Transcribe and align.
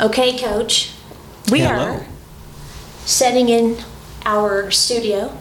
Okay, 0.00 0.38
Coach. 0.38 0.92
We 1.50 1.60
Hello. 1.60 1.96
are 1.96 2.06
setting 3.04 3.48
in 3.48 3.78
our 4.24 4.70
studio. 4.70 5.36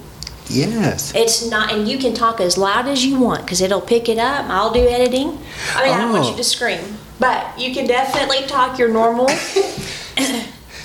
Yes. 0.48 1.14
It's 1.16 1.50
not, 1.50 1.72
and 1.72 1.88
you 1.88 1.98
can 1.98 2.14
talk 2.14 2.42
as 2.42 2.58
loud 2.58 2.88
as 2.88 3.06
you 3.06 3.18
want 3.20 3.44
because 3.46 3.62
it'll 3.62 3.82
pick 3.82 4.10
it 4.10 4.18
up. 4.18 4.46
I'll 4.50 4.72
do 4.74 4.86
editing. 4.88 5.30
I 5.76 5.84
mean, 5.86 5.94
I 5.94 5.98
don't 6.02 6.12
want 6.12 6.26
Oh. 6.26 6.32
you 6.32 6.38
to 6.38 6.44
scream, 6.44 6.98
but 7.20 7.58
you 7.58 7.74
can 7.74 7.88
definitely 7.88 8.46
talk 8.46 8.78
your 8.78 8.90
normal. 8.90 9.30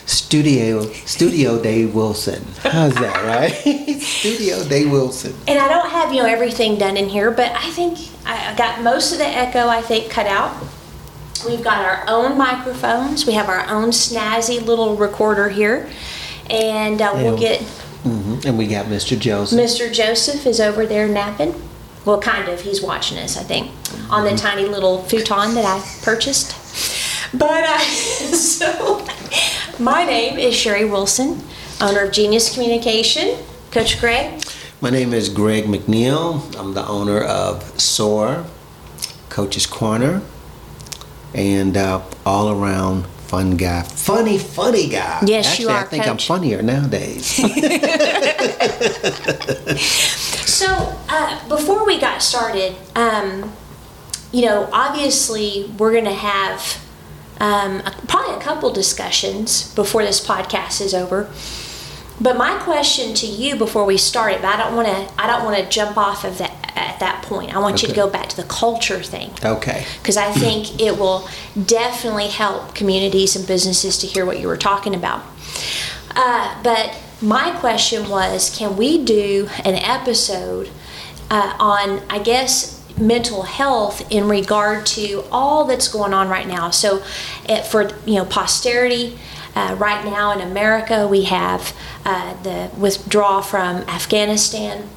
Studio 0.07 0.91
Studio 1.05 1.61
Dave 1.63 1.95
Wilson. 1.95 2.43
How's 2.63 2.95
that, 2.95 3.25
right? 3.27 3.53
Studio 4.01 4.63
Dave 4.65 4.91
Wilson. 4.91 5.35
And 5.47 5.59
I 5.59 5.69
don't 5.69 5.91
have 5.91 6.15
you 6.15 6.23
know 6.23 6.29
everything 6.29 6.79
done 6.79 6.97
in 6.97 7.09
here, 7.09 7.31
but 7.31 7.53
I 7.53 7.69
think 7.71 7.99
I 8.25 8.55
got 8.57 8.83
most 8.83 9.13
of 9.13 9.19
the 9.19 9.27
echo. 9.27 9.69
I 9.69 9.83
think 9.83 10.11
cut 10.11 10.27
out. 10.27 10.55
We've 11.47 11.63
got 11.63 11.85
our 11.85 12.05
own 12.09 12.37
microphones. 12.37 13.27
We 13.27 13.35
have 13.35 13.49
our 13.49 13.69
own 13.69 13.91
snazzy 13.91 14.65
little 14.65 14.97
recorder 14.97 15.49
here, 15.49 15.89
and 16.51 17.01
uh, 17.01 17.13
we'll 17.15 17.39
get 17.39 17.63
hmm 18.03 18.39
And 18.45 18.57
we 18.57 18.67
got 18.67 18.87
Mr. 18.87 19.19
Joseph. 19.19 19.59
Mr. 19.59 19.93
Joseph 19.93 20.47
is 20.47 20.61
over 20.61 20.87
there 20.87 21.09
napping. 21.09 21.55
Well, 22.05 22.21
kind 22.21 22.49
of. 22.49 22.61
He's 22.61 22.81
watching 22.81 23.19
us, 23.19 23.37
I 23.37 23.43
think, 23.43 23.71
on 24.11 24.25
the 24.25 24.37
tiny 24.37 24.65
little 24.65 25.03
futon 25.05 25.55
that 25.55 25.65
I 25.65 25.85
purchased. 26.03 26.55
But 27.37 27.65
uh, 27.65 27.79
so, 27.79 29.07
my 29.79 30.05
name 30.05 30.39
is 30.39 30.55
Sherry 30.55 30.85
Wilson, 30.85 31.43
owner 31.81 32.05
of 32.05 32.13
Genius 32.13 32.53
Communication. 32.53 33.37
Coach 33.71 34.01
Greg. 34.01 34.43
My 34.81 34.89
name 34.91 35.13
is 35.13 35.29
Greg 35.29 35.65
McNeil. 35.65 36.57
I'm 36.59 36.73
the 36.73 36.87
owner 36.87 37.21
of 37.21 37.79
SOAR, 37.79 38.47
Coach's 39.29 39.67
Corner, 39.67 40.23
and 41.35 41.77
uh, 41.77 42.03
all 42.25 42.51
around 42.51 43.07
fun 43.07 43.57
guy. 43.57 43.83
Funny, 43.83 44.39
funny 44.39 44.89
guy. 44.89 45.21
Yes, 45.27 45.47
Actually, 45.47 45.65
you 45.65 45.71
are, 45.71 45.81
I 45.81 45.85
think 45.85 46.07
I'm 46.07 46.19
funnier 46.19 46.63
nowadays. 46.63 47.39
So, 50.59 50.67
uh, 51.09 51.49
before 51.49 51.87
we 51.87 52.01
got 52.01 52.21
started, 52.21 52.75
um, 52.97 53.53
you 54.33 54.45
know, 54.45 54.69
obviously 54.73 55.71
we're 55.79 55.93
going 55.93 56.07
to 56.07 56.11
have 56.11 56.85
um, 57.39 57.79
a, 57.79 57.95
probably 58.09 58.35
a 58.35 58.41
couple 58.41 58.73
discussions 58.73 59.73
before 59.75 60.03
this 60.03 60.27
podcast 60.27 60.81
is 60.81 60.95
over. 60.95 61.31
But 62.21 62.37
my 62.37 62.59
question 62.59 63.15
to 63.15 63.27
you 63.27 63.55
before 63.55 63.85
we 63.85 63.99
start 63.99 64.33
it, 64.33 64.43
but 64.43 64.53
I 64.53 64.57
don't 64.57 64.75
want 64.75 64.89
to, 64.89 65.23
I 65.23 65.29
don't 65.29 65.45
want 65.45 65.59
to 65.59 65.69
jump 65.69 65.97
off 65.97 66.25
of 66.25 66.39
that 66.39 66.58
at 66.79 67.01
that 67.01 67.23
point. 67.23 67.55
I 67.55 67.59
want 67.59 67.83
you 67.83 67.89
to 67.89 67.95
go 67.95 68.09
back 68.09 68.29
to 68.31 68.37
the 68.37 68.45
culture 68.45 69.03
thing 69.03 69.31
okay. 69.45 69.85
because 70.01 70.17
I 70.17 70.33
think 70.33 70.81
it 70.81 70.99
will 70.99 71.29
definitely 71.67 72.29
help 72.29 72.75
communities 72.75 73.37
and 73.37 73.47
businesses 73.47 73.99
to 73.99 74.07
hear 74.07 74.25
what 74.25 74.41
you 74.41 74.49
were 74.49 74.57
talking 74.57 74.95
about. 74.95 75.23
Uh, 76.15 76.61
but 76.63 76.97
my 77.21 77.51
question 77.59 78.09
was 78.09 78.57
can 78.57 78.77
we 78.77 79.05
do 79.05 79.49
an 79.65 79.75
episode 79.75 80.71
uh, 81.31 81.57
on, 81.59 82.03
I 82.09 82.19
guess, 82.19 82.77
mental 82.99 83.43
health 83.43 84.11
in 84.11 84.29
regard 84.29 84.87
to 84.87 85.25
all 85.31 85.65
that's 85.65 85.89
going 85.89 86.13
on 86.13 86.29
right 86.29 86.47
now? 86.47 86.71
So, 86.71 87.03
it, 87.49 87.65
for 87.65 87.91
you 88.07 88.17
know, 88.17 88.25
posterity. 88.25 89.19
Uh, 89.55 89.75
right 89.77 90.05
now 90.05 90.31
in 90.31 90.41
America, 90.41 91.09
we 91.09 91.25
have 91.25 91.75
uh, 92.05 92.41
the 92.45 92.71
withdrawal 92.79 93.43
from 93.43 93.79
Afghanistan. 93.89 94.89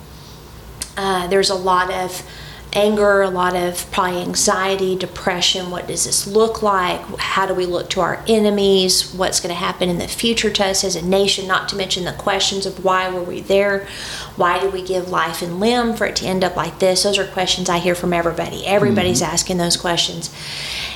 Uh, 0.97 1.28
there's 1.28 1.50
a 1.50 1.56
lot 1.56 1.92
of 1.92 2.25
anger, 2.73 3.22
a 3.22 3.30
lot 3.30 3.56
of 3.56 3.89
probably 3.92 4.22
anxiety, 4.22 4.95
depression. 4.95 5.72
What 5.72 5.88
does 5.88 6.06
this 6.06 6.25
look 6.25 6.61
like? 6.61 7.02
How 7.20 7.45
do 7.45 7.53
we 7.53 7.66
look 7.66 7.89
to 7.92 8.02
our 8.02 8.23
enemies? 8.28 9.14
What's 9.14 9.39
going 9.39 9.53
to 9.53 9.59
happen 9.59 9.89
in 9.89 9.97
the 9.97 10.08
future 10.08 10.50
to 10.50 10.66
us 10.66 10.84
as 10.84 10.95
a 10.95 11.06
nation? 11.06 11.47
Not 11.47 11.67
to 11.69 11.75
mention 11.75 12.06
the 12.06 12.14
questions 12.14 12.66
of 12.66 12.84
why 12.84 13.09
were 13.09 13.23
we 13.23 13.42
there? 13.42 13.88
Why 14.36 14.59
did 14.59 14.73
we 14.73 14.84
give 14.84 15.09
life 15.09 15.42
and 15.42 15.59
limb 15.59 15.96
for 15.96 16.06
it 16.06 16.16
to 16.18 16.25
end 16.25 16.44
up 16.44 16.56
like 16.56 16.79
this? 16.79 17.03
Those 17.03 17.18
are 17.18 17.28
questions 17.28 17.69
I 17.69 17.79
hear 17.79 17.96
from 17.96 18.13
everybody. 18.13 18.66
Everybody's 18.66 19.22
asking 19.22 19.58
those 19.58 19.75
questions. 19.75 20.34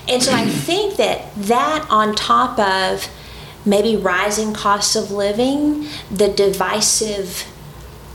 And 0.08 0.22
so 0.22 0.32
I 0.32 0.46
think 0.46 0.96
that 0.98 1.36
that 1.36 1.86
on 1.90 2.16
top 2.16 2.58
of 2.60 3.10
maybe 3.66 3.98
rising 3.98 4.54
costs 4.54 4.96
of 4.96 5.12
living, 5.12 5.88
the 6.12 6.28
divisive 6.30 7.46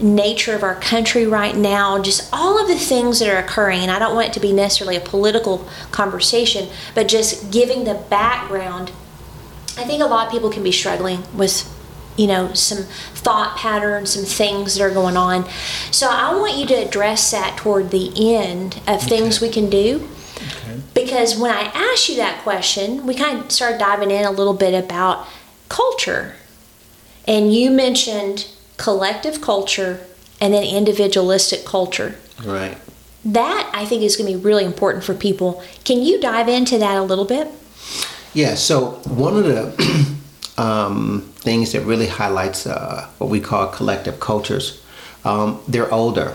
nature 0.01 0.55
of 0.55 0.63
our 0.63 0.75
country 0.77 1.27
right 1.27 1.57
now, 1.57 2.01
just 2.01 2.29
all 2.33 2.61
of 2.61 2.69
the 2.69 2.77
things 2.77 3.19
that 3.19 3.29
are 3.29 3.39
occurring. 3.39 3.81
And 3.81 3.91
I 3.91 3.99
don't 3.99 4.15
want 4.15 4.29
it 4.29 4.33
to 4.35 4.41
be 4.41 4.53
necessarily 4.53 4.97
a 4.97 5.01
political 5.01 5.69
conversation, 5.91 6.69
but 6.95 7.09
just 7.09 7.51
giving 7.51 7.85
the 7.85 7.95
background. 7.95 8.93
I 9.77 9.85
think 9.85 10.03
a 10.03 10.07
lot 10.07 10.27
of 10.27 10.33
people 10.33 10.51
can 10.51 10.63
be 10.63 10.73
struggling 10.73 11.23
with, 11.35 11.69
you 12.17 12.27
know, 12.27 12.53
some 12.55 12.85
thought 13.15 13.57
patterns, 13.57 14.11
some 14.11 14.25
things 14.25 14.75
that 14.75 14.83
are 14.83 14.91
going 14.91 15.17
on. 15.17 15.49
So 15.91 16.09
I 16.11 16.35
want 16.35 16.57
you 16.57 16.67
to 16.67 16.75
address 16.75 17.31
that 17.31 17.57
toward 17.57 17.91
the 17.91 18.35
end 18.35 18.81
of 18.87 19.03
things 19.03 19.41
we 19.41 19.49
can 19.49 19.71
do. 19.71 20.09
Because 20.95 21.39
when 21.39 21.51
I 21.51 21.63
asked 21.75 22.09
you 22.09 22.17
that 22.17 22.43
question, 22.43 23.07
we 23.07 23.15
kind 23.15 23.41
of 23.41 23.53
started 23.53 23.79
diving 23.79 24.11
in 24.11 24.25
a 24.25 24.31
little 24.31 24.55
bit 24.55 24.75
about 24.75 25.27
culture. 25.69 26.35
And 27.27 27.55
you 27.55 27.71
mentioned 27.71 28.49
collective 28.81 29.41
culture 29.43 30.01
and 30.41 30.55
then 30.55 30.65
individualistic 30.65 31.65
culture. 31.65 32.17
Right. 32.43 32.79
That 33.25 33.71
I 33.75 33.85
think 33.85 34.03
is 34.03 34.17
going 34.17 34.33
to 34.33 34.39
be 34.39 34.43
really 34.43 34.65
important 34.65 35.05
for 35.05 35.15
people. 35.15 35.63
Can 35.85 36.01
you 36.01 36.19
dive 36.19 36.49
into 36.49 36.79
that 36.79 36.97
a 36.97 37.03
little 37.03 37.27
bit? 37.27 37.49
Yeah, 38.33 38.55
so 38.55 38.93
one 39.05 39.37
of 39.37 39.45
the 39.45 40.17
um, 40.57 41.31
things 41.37 41.73
that 41.73 41.83
really 41.83 42.07
highlights 42.07 42.67
uh, 42.67 43.07
what 43.19 43.29
we 43.29 43.41
call 43.41 43.67
collective 43.69 44.19
cultures, 44.19 44.83
um, 45.25 45.61
they're 45.69 45.93
older. 45.93 46.35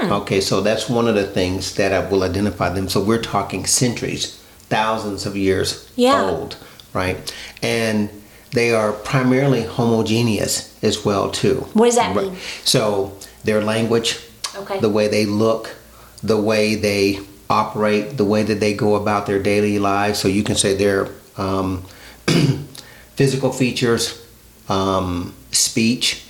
Okay, 0.00 0.40
so 0.40 0.60
that's 0.60 0.88
one 0.88 1.08
of 1.08 1.16
the 1.16 1.26
things 1.26 1.74
that 1.74 1.92
I 1.92 2.08
will 2.08 2.22
identify 2.22 2.68
them. 2.68 2.88
So 2.88 3.02
we're 3.02 3.20
talking 3.20 3.66
centuries, 3.66 4.36
thousands 4.70 5.26
of 5.26 5.36
years 5.36 5.90
Yeah. 5.96 6.22
old, 6.30 6.56
right? 6.94 7.16
And 7.62 8.08
they 8.52 8.72
are 8.72 8.92
primarily 8.92 9.62
homogeneous 9.62 10.72
as 10.82 11.04
well 11.04 11.30
too. 11.30 11.66
What 11.74 11.86
does 11.86 11.96
that 11.96 12.14
mean? 12.16 12.36
So 12.64 13.12
their 13.44 13.62
language, 13.62 14.18
Okay. 14.56 14.80
the 14.80 14.88
way 14.88 15.08
they 15.08 15.26
look, 15.26 15.74
the 16.22 16.40
way 16.40 16.74
they 16.74 17.20
operate, 17.50 18.16
the 18.16 18.24
way 18.24 18.42
that 18.42 18.60
they 18.60 18.74
go 18.74 18.94
about 18.94 19.26
their 19.26 19.38
daily 19.42 19.78
lives. 19.78 20.18
So 20.18 20.28
you 20.28 20.42
can 20.42 20.56
say 20.56 20.74
their 20.74 21.08
um, 21.36 21.84
physical 23.16 23.52
features, 23.52 24.20
um, 24.68 25.34
speech, 25.52 26.22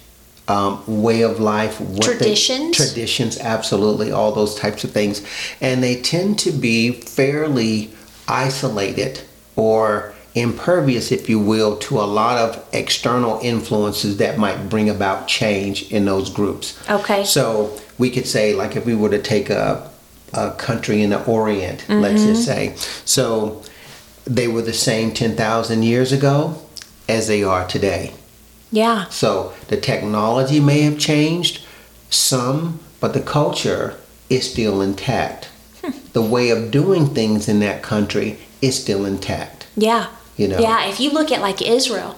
um, 0.48 0.82
way 0.86 1.22
of 1.22 1.40
life, 1.40 1.80
what 1.80 2.06
they- 2.06 2.16
Traditions? 2.16 2.76
traditions, 2.76 3.38
absolutely, 3.38 4.10
all 4.12 4.32
those 4.32 4.54
types 4.54 4.82
of 4.84 4.90
things, 4.92 5.22
and 5.60 5.82
they 5.82 5.96
tend 6.00 6.38
to 6.40 6.50
be 6.52 6.92
fairly 6.92 7.90
isolated 8.26 9.20
or 9.56 10.14
impervious, 10.40 11.10
if 11.12 11.28
you 11.28 11.38
will, 11.38 11.76
to 11.78 11.98
a 11.98 12.02
lot 12.02 12.38
of 12.38 12.64
external 12.72 13.38
influences 13.42 14.18
that 14.18 14.38
might 14.38 14.68
bring 14.68 14.88
about 14.88 15.28
change 15.28 15.90
in 15.90 16.04
those 16.04 16.30
groups. 16.30 16.78
Okay. 16.88 17.24
So 17.24 17.78
we 17.98 18.10
could 18.10 18.26
say, 18.26 18.54
like, 18.54 18.76
if 18.76 18.84
we 18.86 18.94
were 18.94 19.10
to 19.10 19.20
take 19.20 19.50
a, 19.50 19.90
a 20.32 20.52
country 20.52 21.02
in 21.02 21.10
the 21.10 21.24
Orient, 21.24 21.88
let's 21.88 22.24
just 22.24 22.48
mm-hmm. 22.48 22.76
say, 22.76 23.02
so 23.04 23.62
they 24.24 24.48
were 24.48 24.62
the 24.62 24.72
same 24.72 25.12
10,000 25.12 25.82
years 25.82 26.12
ago 26.12 26.62
as 27.08 27.26
they 27.26 27.42
are 27.42 27.66
today. 27.66 28.12
Yeah. 28.70 29.06
So 29.06 29.54
the 29.68 29.78
technology 29.78 30.60
may 30.60 30.82
have 30.82 30.98
changed 30.98 31.64
some, 32.10 32.80
but 33.00 33.14
the 33.14 33.20
culture 33.20 33.96
is 34.28 34.50
still 34.50 34.82
intact. 34.82 35.46
Hmm. 35.82 35.92
The 36.12 36.22
way 36.22 36.50
of 36.50 36.70
doing 36.70 37.06
things 37.06 37.48
in 37.48 37.60
that 37.60 37.82
country 37.82 38.38
is 38.60 38.80
still 38.80 39.06
intact. 39.06 39.66
Yeah. 39.76 40.08
You 40.38 40.48
know. 40.48 40.54
Mm-hmm. 40.54 40.62
Yeah. 40.62 40.88
If 40.88 41.00
you 41.00 41.10
look 41.10 41.30
at 41.30 41.40
like 41.42 41.60
Israel, 41.60 42.16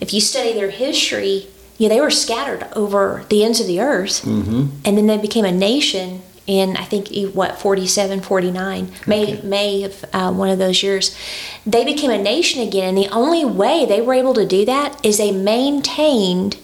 if 0.00 0.12
you 0.12 0.20
study 0.20 0.52
their 0.52 0.70
history, 0.70 1.46
yeah, 1.78 1.88
they 1.88 2.00
were 2.00 2.10
scattered 2.10 2.66
over 2.74 3.24
the 3.30 3.44
ends 3.44 3.60
of 3.60 3.66
the 3.66 3.80
earth, 3.80 4.22
Mm-hmm. 4.22 4.68
and 4.84 4.98
then 4.98 5.06
they 5.06 5.16
became 5.18 5.44
a 5.46 5.52
nation 5.52 6.22
in 6.46 6.76
I 6.76 6.84
think 6.84 7.08
what 7.34 7.58
47, 7.58 8.20
49, 8.20 8.88
May 9.06 9.22
Okay. 9.22 9.40
May 9.46 9.82
of 9.84 10.04
uh, 10.12 10.32
one 10.32 10.48
of 10.50 10.58
those 10.58 10.82
years. 10.82 11.16
They 11.66 11.84
became 11.84 12.10
a 12.10 12.22
nation 12.22 12.60
again, 12.66 12.90
and 12.90 12.98
the 12.98 13.08
only 13.08 13.44
way 13.44 13.84
they 13.86 14.00
were 14.00 14.14
able 14.14 14.34
to 14.34 14.46
do 14.46 14.64
that 14.64 15.04
is 15.04 15.18
they 15.18 15.32
maintained 15.32 16.56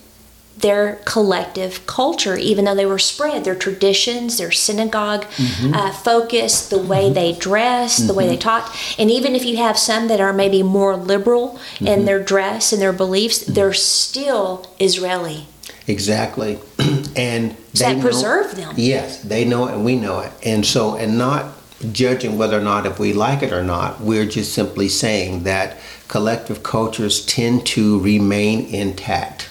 their 0.58 1.00
collective 1.04 1.87
culture, 1.87 2.37
even 2.37 2.64
though 2.64 2.75
they 2.75 2.87
were 2.87 2.99
spread, 2.99 3.44
their 3.44 3.54
traditions, 3.56 4.38
their 4.38 4.50
synagogue 4.52 5.25
Mm-hmm. 5.37 5.75
uh, 5.75 5.93
focus, 5.93 6.69
the 6.69 6.78
way 6.78 7.10
they 7.12 7.32
dress, 7.32 7.99
the 7.99 8.14
way 8.14 8.26
they 8.28 8.37
talk. 8.37 8.75
And 8.99 9.10
even 9.10 9.34
if 9.34 9.44
you 9.44 9.56
have 9.56 9.78
some 9.78 10.08
that 10.08 10.20
are 10.20 10.32
maybe 10.32 10.62
more 10.62 10.96
liberal 10.96 11.58
Mm-hmm. 11.76 11.87
in 11.87 12.04
their 12.04 12.22
dress 12.22 12.72
and 12.72 12.81
their 12.81 12.93
beliefs, 12.93 13.38
they're 13.46 13.72
still 13.72 14.66
Israeli. 14.78 15.46
Exactly. 15.88 16.58
and 17.16 17.56
So 17.75 17.84
they 17.87 17.94
that 17.94 17.96
know- 18.02 18.43
them. 18.54 18.75
Yes, 18.76 19.22
they 19.22 19.44
know 19.44 19.66
it 19.69 19.75
and 19.75 19.84
we 19.84 19.96
know 19.96 20.20
it. 20.20 20.32
And 20.44 20.64
so, 20.64 20.96
and 20.96 21.19
not 21.19 21.54
judging 21.93 22.38
whether 22.38 22.56
or 22.58 22.62
not 22.62 22.87
if 22.87 23.00
we 23.00 23.12
like 23.12 23.43
it 23.43 23.52
or 23.52 23.64
not. 23.64 24.00
We're 24.00 24.26
just 24.26 24.52
simply 24.52 24.88
saying 24.88 25.43
that 25.43 25.76
collective 26.06 26.62
cultures 26.62 27.26
tend 27.26 27.66
to 27.66 27.99
remain 28.00 28.66
intact. 28.66 29.49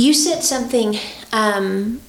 You 0.00 0.14
said 0.14 0.42
something 0.42 0.96
um, 1.30 2.00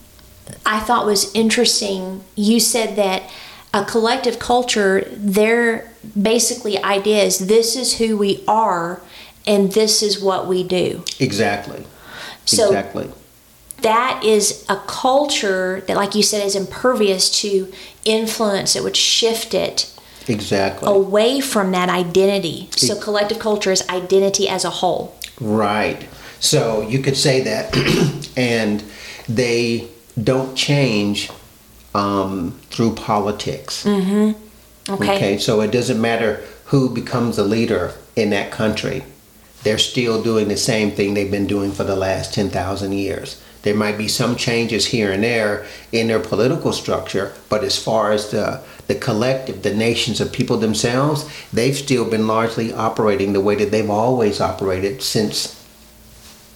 I 0.65 0.79
thought 0.79 1.05
was 1.05 1.33
interesting. 1.35 2.23
You 2.35 2.61
said 2.61 2.95
that 2.95 3.29
a 3.73 3.83
collective 3.83 4.39
culture, 4.39 5.05
their 5.11 5.91
basically 6.19 6.81
idea 6.81 7.23
is 7.23 7.47
this 7.47 7.75
is 7.75 7.97
who 7.97 8.17
we 8.17 8.43
are 8.47 9.01
and 9.45 9.73
this 9.73 10.01
is 10.01 10.21
what 10.21 10.47
we 10.47 10.63
do. 10.63 11.03
Exactly. 11.19 11.85
So 12.45 12.67
exactly. 12.67 13.11
that 13.81 14.23
is 14.23 14.65
a 14.69 14.77
culture 14.87 15.81
that, 15.87 15.97
like 15.97 16.15
you 16.15 16.23
said, 16.23 16.45
is 16.45 16.55
impervious 16.55 17.29
to 17.41 17.71
influence. 18.05 18.75
It 18.75 18.83
would 18.83 18.95
shift 18.95 19.53
it 19.53 19.93
Exactly. 20.27 20.87
away 20.87 21.41
from 21.41 21.71
that 21.71 21.89
identity. 21.89 22.69
So 22.71 22.99
collective 22.99 23.39
culture 23.39 23.71
is 23.71 23.87
identity 23.89 24.47
as 24.47 24.63
a 24.63 24.69
whole. 24.69 25.17
Right. 25.41 26.07
So 26.41 26.81
you 26.81 26.99
could 26.99 27.15
say 27.15 27.41
that, 27.41 28.33
and 28.35 28.83
they 29.29 29.87
don't 30.21 30.55
change 30.55 31.29
um, 31.95 32.59
through 32.69 32.95
politics. 32.95 33.85
Mm-hmm. 33.85 34.93
Okay. 34.93 35.37
So 35.37 35.61
it 35.61 35.71
doesn't 35.71 36.01
matter 36.01 36.43
who 36.65 36.89
becomes 36.89 37.35
the 37.35 37.43
leader 37.43 37.93
in 38.15 38.31
that 38.31 38.51
country. 38.51 39.03
They're 39.63 39.77
still 39.77 40.23
doing 40.23 40.47
the 40.47 40.57
same 40.57 40.91
thing 40.91 41.13
they've 41.13 41.29
been 41.29 41.45
doing 41.45 41.71
for 41.71 41.83
the 41.83 41.95
last 41.95 42.33
10,000 42.33 42.91
years. 42.91 43.41
There 43.61 43.75
might 43.75 43.97
be 43.97 44.07
some 44.07 44.35
changes 44.35 44.87
here 44.87 45.11
and 45.11 45.23
there 45.23 45.67
in 45.91 46.07
their 46.07 46.19
political 46.19 46.73
structure, 46.73 47.33
but 47.47 47.63
as 47.63 47.77
far 47.77 48.11
as 48.11 48.31
the, 48.31 48.61
the 48.87 48.95
collective, 48.95 49.61
the 49.61 49.75
nations 49.75 50.19
of 50.19 50.31
people 50.31 50.57
themselves, 50.57 51.29
they've 51.53 51.77
still 51.77 52.09
been 52.09 52.25
largely 52.25 52.73
operating 52.73 53.33
the 53.33 53.39
way 53.41 53.53
that 53.53 53.69
they've 53.69 53.87
always 53.87 54.41
operated 54.41 55.03
since 55.03 55.60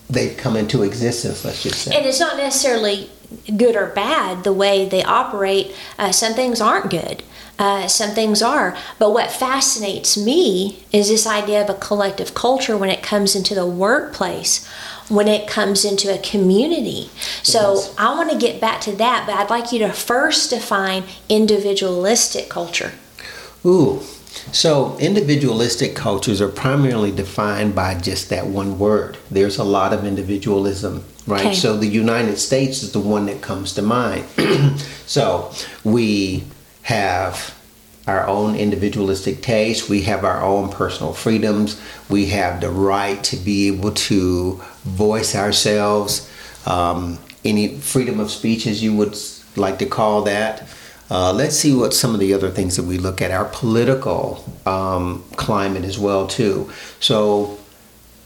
they've 0.09 0.35
come 0.37 0.55
into 0.55 0.83
existence, 0.83 1.43
let's 1.45 1.63
just 1.63 1.81
say. 1.83 1.95
And 1.95 2.05
it's 2.05 2.19
not 2.19 2.37
necessarily 2.37 3.09
good 3.57 3.75
or 3.75 3.87
bad 3.87 4.43
the 4.43 4.53
way 4.53 4.87
they 4.87 5.03
operate. 5.03 5.75
Uh, 5.97 6.11
some 6.11 6.33
things 6.33 6.61
aren't 6.61 6.89
good. 6.91 7.23
Uh, 7.57 7.87
some 7.87 8.11
things 8.11 8.41
are. 8.41 8.77
But 8.99 9.11
what 9.11 9.31
fascinates 9.31 10.17
me 10.17 10.83
is 10.91 11.07
this 11.07 11.25
idea 11.25 11.61
of 11.61 11.69
a 11.69 11.73
collective 11.73 12.33
culture 12.33 12.77
when 12.77 12.89
it 12.89 13.01
comes 13.01 13.35
into 13.35 13.55
the 13.55 13.65
workplace, 13.65 14.67
when 15.07 15.27
it 15.27 15.47
comes 15.47 15.85
into 15.85 16.13
a 16.13 16.17
community. 16.17 17.09
So 17.43 17.75
Yes. 17.75 17.95
I 17.97 18.13
want 18.13 18.29
to 18.31 18.37
get 18.37 18.59
back 18.59 18.81
to 18.81 18.91
that, 18.97 19.25
but 19.25 19.35
I'd 19.35 19.49
like 19.49 19.71
you 19.71 19.79
to 19.79 19.93
first 19.93 20.49
define 20.49 21.05
individualistic 21.29 22.49
culture. 22.49 22.91
Ooh. 23.65 24.01
So 24.51 24.97
individualistic 24.99 25.95
cultures 25.95 26.41
are 26.41 26.47
primarily 26.47 27.11
defined 27.11 27.75
by 27.75 27.95
just 27.95 28.29
that 28.29 28.47
one 28.47 28.79
word. 28.79 29.17
There's 29.29 29.57
a 29.57 29.63
lot 29.63 29.93
of 29.93 30.05
individualism, 30.05 31.03
right? 31.27 31.47
Okay. 31.47 31.55
So 31.55 31.77
the 31.77 31.87
United 31.87 32.37
States 32.37 32.83
is 32.83 32.91
the 32.91 32.99
one 32.99 33.25
that 33.25 33.41
comes 33.41 33.73
to 33.73 33.81
mind. 33.81 34.25
so 35.05 35.51
we 35.83 36.43
have 36.83 37.55
our 38.07 38.27
own 38.27 38.55
individualistic 38.55 39.41
taste, 39.41 39.89
we 39.89 40.03
have 40.03 40.23
our 40.23 40.43
own 40.43 40.69
personal 40.69 41.13
freedoms, 41.13 41.81
we 42.09 42.27
have 42.27 42.61
the 42.61 42.69
right 42.69 43.23
to 43.23 43.35
be 43.35 43.67
able 43.67 43.91
to 43.91 44.61
voice 44.83 45.35
ourselves, 45.35 46.29
um, 46.67 47.17
any 47.43 47.79
freedom 47.79 48.19
of 48.19 48.29
speech, 48.29 48.67
as 48.67 48.83
you 48.83 48.95
would 48.95 49.17
like 49.55 49.79
to 49.79 49.85
call 49.85 50.21
that. 50.23 50.67
Uh, 51.09 51.31
let's 51.31 51.55
see 51.55 51.75
what 51.75 51.93
some 51.93 52.13
of 52.13 52.19
the 52.19 52.33
other 52.33 52.49
things 52.49 52.75
that 52.75 52.83
we 52.83 52.97
look 52.97 53.21
at 53.21 53.31
our 53.31 53.45
political 53.45 54.43
um, 54.65 55.23
climate 55.35 55.83
as 55.83 55.99
well 55.99 56.25
too. 56.25 56.71
So 56.99 57.59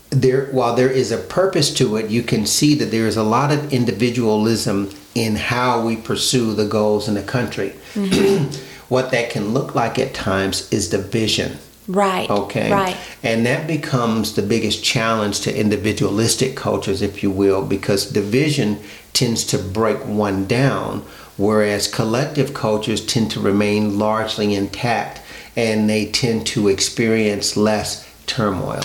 there, 0.10 0.46
while 0.48 0.76
there 0.76 0.90
is 0.90 1.12
a 1.12 1.18
purpose 1.18 1.74
to 1.76 1.98
it, 1.98 2.10
you 2.10 2.24
can 2.24 2.46
see 2.46 2.76
that 2.76 2.86
there 2.86 3.06
is 3.06 3.18
a 3.18 3.24
lot 3.24 3.52
of 3.52 3.74
individualism 3.74 4.90
in 5.14 5.36
how 5.36 5.86
we 5.86 5.98
pursue 5.98 6.54
the 6.54 6.66
goals 6.66 7.08
in 7.08 7.16
the 7.16 7.24
country. 7.24 7.74
what 8.88 9.12
that 9.12 9.30
can 9.30 9.50
look 9.54 9.76
like 9.76 10.00
at 10.00 10.14
times 10.14 10.72
is 10.72 10.90
division. 10.90 11.58
Right. 11.88 12.30
Okay. 12.30 12.72
Right. 12.72 12.98
And 13.24 13.46
that 13.48 13.66
becomes 13.66 14.36
the 14.36 14.44
biggest 14.44 14.84
challenge 14.84 15.42
to 15.42 15.60
individualistic 15.60 16.56
cultures, 16.56 17.02
if 17.02 17.24
you 17.24 17.32
will, 17.32 17.66
because 17.66 18.12
division 18.12 18.80
tends 19.14 19.44
to 19.46 19.58
break 19.58 20.06
one 20.06 20.46
down, 20.46 21.04
whereas 21.40 21.88
collective 21.88 22.54
cultures 22.54 23.04
tend 23.04 23.32
to 23.32 23.40
remain 23.40 23.98
largely 23.98 24.54
intact 24.54 25.22
and 25.56 25.90
they 25.90 26.06
tend 26.06 26.46
to 26.46 26.68
experience 26.68 27.56
less 27.56 28.08
turmoil. 28.26 28.82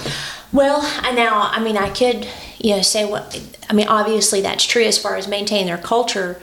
Well, 0.53 0.81
I 1.03 1.12
now, 1.12 1.51
I 1.51 1.62
mean, 1.62 1.77
I 1.77 1.91
could, 1.91 2.27
you 2.59 2.77
know, 2.77 2.83
say 2.83 3.05
what, 3.05 3.41
I 3.69 3.73
mean, 3.73 3.89
obviously 3.89 4.41
that's 4.41 4.65
true 4.65 4.85
as 4.85 4.97
far 4.97 5.17
as 5.17 5.27
maintaining 5.27 5.67
their 5.67 5.79
culture, 5.79 6.41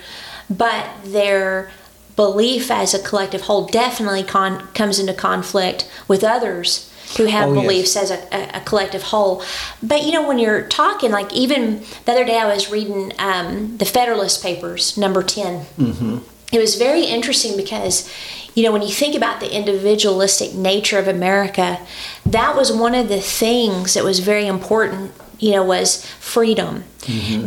but 0.50 0.86
their 1.06 1.72
belief 2.18 2.70
as 2.70 2.94
a 2.94 3.02
collective 3.02 3.44
whole 3.44 3.66
definitely 3.66 4.24
con- 4.24 4.68
comes 4.74 5.00
into 5.00 5.14
conflict 5.14 5.90
with 6.10 6.26
others 6.26 6.91
who 7.18 7.26
have 7.26 7.50
Oh, 7.50 7.54
yes. 7.54 7.64
beliefs 7.64 7.96
as 7.96 8.12
a, 8.12 8.58
a, 8.58 8.62
collective 8.62 9.04
whole. 9.04 9.44
But, 9.82 10.04
you 10.04 10.12
know, 10.12 10.28
when 10.28 10.40
you're 10.40 10.68
talking, 10.68 11.12
like 11.12 11.32
even 11.34 11.84
the 12.06 12.12
other 12.12 12.26
day 12.26 12.38
I 12.38 12.54
was 12.54 12.72
reading 12.72 13.12
um, 13.20 13.78
the 13.78 13.86
Federalist 13.86 14.42
Papers, 14.44 14.98
number 14.98 15.24
10. 15.24 15.66
Mm-hmm. 15.78 16.18
It 16.52 16.60
was 16.60 16.76
very 16.76 17.06
interesting 17.06 17.56
because, 17.56 18.12
you 18.56 18.64
know, 18.64 18.72
when 18.72 18.82
you 18.82 18.90
think 18.90 19.16
about 19.16 19.40
the 19.40 19.56
individualistic 19.56 20.54
nature 20.54 21.00
of 21.00 21.08
America, 21.08 21.80
that 22.26 22.56
was 22.56 22.72
one 22.72 22.94
of 22.94 23.08
the 23.08 23.22
things 23.22 23.94
that 23.94 24.04
was 24.04 24.20
very 24.20 24.48
important, 24.48 25.14
you 25.40 25.52
know, 25.52 25.64
was 25.64 26.06
freedom. 26.20 26.84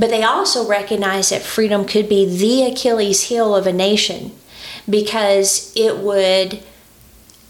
But 0.00 0.10
they 0.10 0.24
also 0.24 0.66
recognized 0.66 1.30
that 1.30 1.42
freedom 1.42 1.84
could 1.84 2.08
be 2.08 2.26
the 2.26 2.64
Achilles 2.72 3.24
heel 3.24 3.54
of 3.54 3.66
a 3.66 3.72
nation 3.72 4.32
because 4.88 5.72
it 5.76 5.98
would 5.98 6.62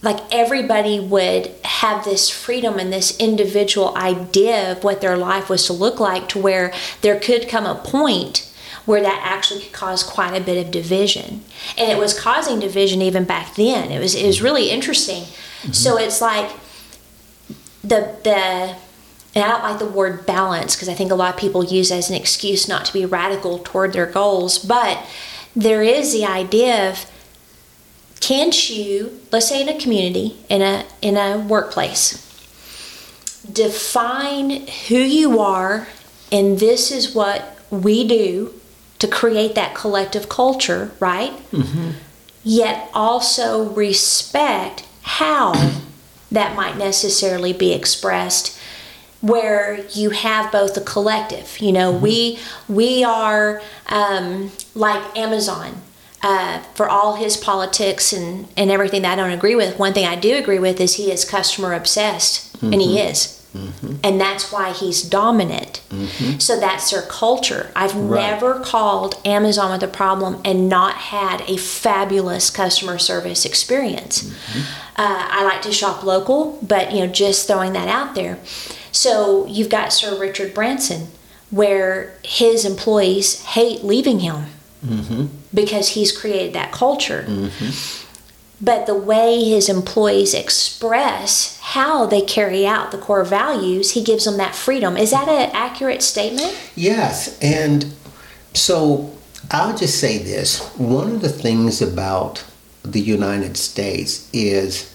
like 0.05 0.21
everybody 0.31 1.01
would 1.01 1.47
have 1.65 2.05
this 2.05 2.29
freedom 2.29 2.79
and 2.79 2.93
this 2.93 3.19
individual 3.19 3.97
idea 3.97 4.71
of 4.71 4.85
what 4.85 5.01
their 5.01 5.17
life 5.17 5.49
was 5.49 5.67
to 5.67 5.73
look 5.73 5.99
like 5.99 6.29
to 6.29 6.39
where 6.39 6.73
there 7.01 7.19
could 7.19 7.49
come 7.49 7.65
a 7.65 7.75
point 7.75 8.53
where 8.85 9.01
that 9.01 9.21
actually 9.25 9.62
could 9.62 9.73
cause 9.73 10.03
quite 10.03 10.35
a 10.35 10.45
bit 10.45 10.62
of 10.62 10.71
division. 10.71 11.43
And 11.79 11.91
it 11.91 11.97
was 11.97 12.19
causing 12.19 12.61
division 12.61 13.01
even 13.01 13.25
back 13.25 13.55
then. 13.55 13.91
It 13.91 13.99
was 13.99 14.15
it 14.15 14.27
was 14.27 14.43
really 14.43 14.71
interesting. 14.71 15.23
Mm-hmm. 15.23 15.73
So 15.73 15.97
it's 15.97 16.21
like 16.21 16.51
the 17.83 18.15
the 18.23 18.77
and 19.35 19.43
I 19.43 19.49
don't 19.49 19.62
like 19.62 19.79
the 19.79 19.87
word 19.87 20.27
balance 20.27 20.77
because 20.77 20.89
I 20.91 20.94
think 20.94 21.11
a 21.11 21.17
lot 21.17 21.34
of 21.34 21.41
people 21.41 21.65
use 21.65 21.91
as 21.91 22.11
an 22.11 22.15
excuse 22.15 22.69
not 22.69 22.84
to 22.84 22.93
be 22.93 23.06
radical 23.06 23.58
toward 23.58 23.94
their 23.94 24.06
goals. 24.06 24.58
But 24.58 25.05
there 25.56 25.82
is 25.82 26.13
the 26.13 26.27
idea 26.27 26.91
of 26.91 27.11
can't 28.27 28.71
you, 28.71 29.21
let's 29.31 29.49
say 29.49 29.61
in 29.61 29.69
a 29.69 29.79
community, 29.79 30.37
in 30.49 30.63
a 30.63 30.85
in 31.03 31.17
a 31.17 31.39
workplace, 31.39 32.21
define 33.53 34.67
who 34.89 34.97
you 34.97 35.41
are 35.41 35.87
and 36.33 36.59
this 36.59 36.91
is 36.91 37.15
what 37.15 37.59
we 37.71 38.07
do 38.07 38.55
to 38.99 39.07
create 39.07 39.55
that 39.55 39.75
collective 39.75 40.29
culture, 40.29 40.91
right? 41.01 41.33
Yet 42.43 42.91
also 42.95 43.71
respect 43.71 44.87
how 45.03 45.53
that 46.33 46.57
might 46.57 46.77
necessarily 46.79 47.53
be 47.53 47.73
expressed 47.73 48.59
where 49.21 49.85
you 49.93 50.11
have 50.11 50.53
both 50.53 50.75
the 50.75 50.81
collective 50.83 51.59
you 51.59 51.73
know 51.73 51.91
we 51.91 52.39
we 52.69 53.03
are 53.03 53.63
um, 53.89 54.51
like 54.75 55.03
amazon 55.17 55.81
uh, 56.25 56.59
for 56.75 56.89
all 56.89 57.15
his 57.15 57.37
politics 57.37 58.13
and, 58.13 58.49
and 58.57 58.71
everything 58.71 59.03
that 59.03 59.13
i 59.13 59.17
don't 59.17 59.31
agree 59.31 59.55
with 59.55 59.79
one 59.79 59.93
thing 59.93 60.07
i 60.07 60.17
do 60.17 60.35
agree 60.35 60.59
with 60.59 60.81
is 60.81 60.97
he 60.97 61.13
is 61.13 61.25
customer 61.25 61.73
obsessed 61.73 62.45
and 62.73 62.81
he 62.81 62.97
mm-hmm. 62.97 63.09
is. 63.09 63.41
Mm-hmm. 63.55 63.97
And 64.03 64.21
that's 64.21 64.51
why 64.51 64.73
he's 64.73 65.03
dominant. 65.03 65.81
Mm-hmm. 65.91 66.39
So 66.39 66.59
that's 66.59 66.91
their 66.91 67.03
culture. 67.03 67.71
I've 67.77 67.95
Right. 67.95 68.31
never 68.33 68.59
called 68.59 69.21
amazon 69.25 69.71
with 69.71 69.83
a 69.83 69.89
problem 69.89 70.41
and 70.45 70.69
not 70.69 70.97
had 70.97 71.43
a 71.43 71.57
fabulous 71.57 72.51
customer 72.51 72.99
service 72.99 73.45
experience. 73.45 74.33
Uh, 74.97 75.29
I 75.31 75.45
like 75.45 75.63
to 75.63 75.73
shop 75.73 76.03
local, 76.03 76.59
but 76.63 76.93
you 76.93 77.01
know, 77.01 77.07
just 77.07 77.47
throwing 77.47 77.75
that 77.75 77.89
out 77.89 78.15
there. 78.17 78.39
So 78.91 79.47
you've 79.47 79.69
got 79.69 79.93
Sir 79.93 80.19
Richard 80.19 80.53
Branson, 80.53 81.09
where 81.51 82.15
his 82.25 82.65
employees 82.65 83.45
hate 83.45 83.85
leaving 83.85 84.21
him 84.21 84.47
because 85.55 85.91
he's 85.91 86.13
created 86.13 86.53
that 86.53 86.73
culture. 86.73 87.25
Mm-hmm. 87.27 88.05
But 88.61 88.87
the 88.87 88.94
way 88.94 89.43
his 89.44 89.69
employees 89.69 90.34
express 90.34 91.58
how 91.61 92.06
they 92.06 92.20
carry 92.20 92.67
out 92.67 92.93
the 92.93 92.99
core 92.99 93.25
values, 93.25 93.93
he 93.93 94.03
gives 94.03 94.25
them 94.25 94.37
that 94.39 94.55
freedom. 94.55 94.96
Is 94.96 95.11
that 95.11 95.29
an 95.29 95.51
accurate 95.53 96.03
statement? 96.03 96.56
Yes, 96.75 97.39
and 97.41 97.93
so 98.55 99.13
I'll 99.51 99.77
just 99.77 99.99
say 99.99 100.19
this. 100.19 100.61
One 100.77 101.11
of 101.11 101.20
the 101.20 101.29
things 101.29 101.82
about 101.82 102.44
the 102.82 103.01
United 103.01 103.56
States 103.56 104.29
is 104.32 104.94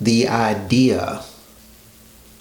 the 0.00 0.28
idea 0.28 1.22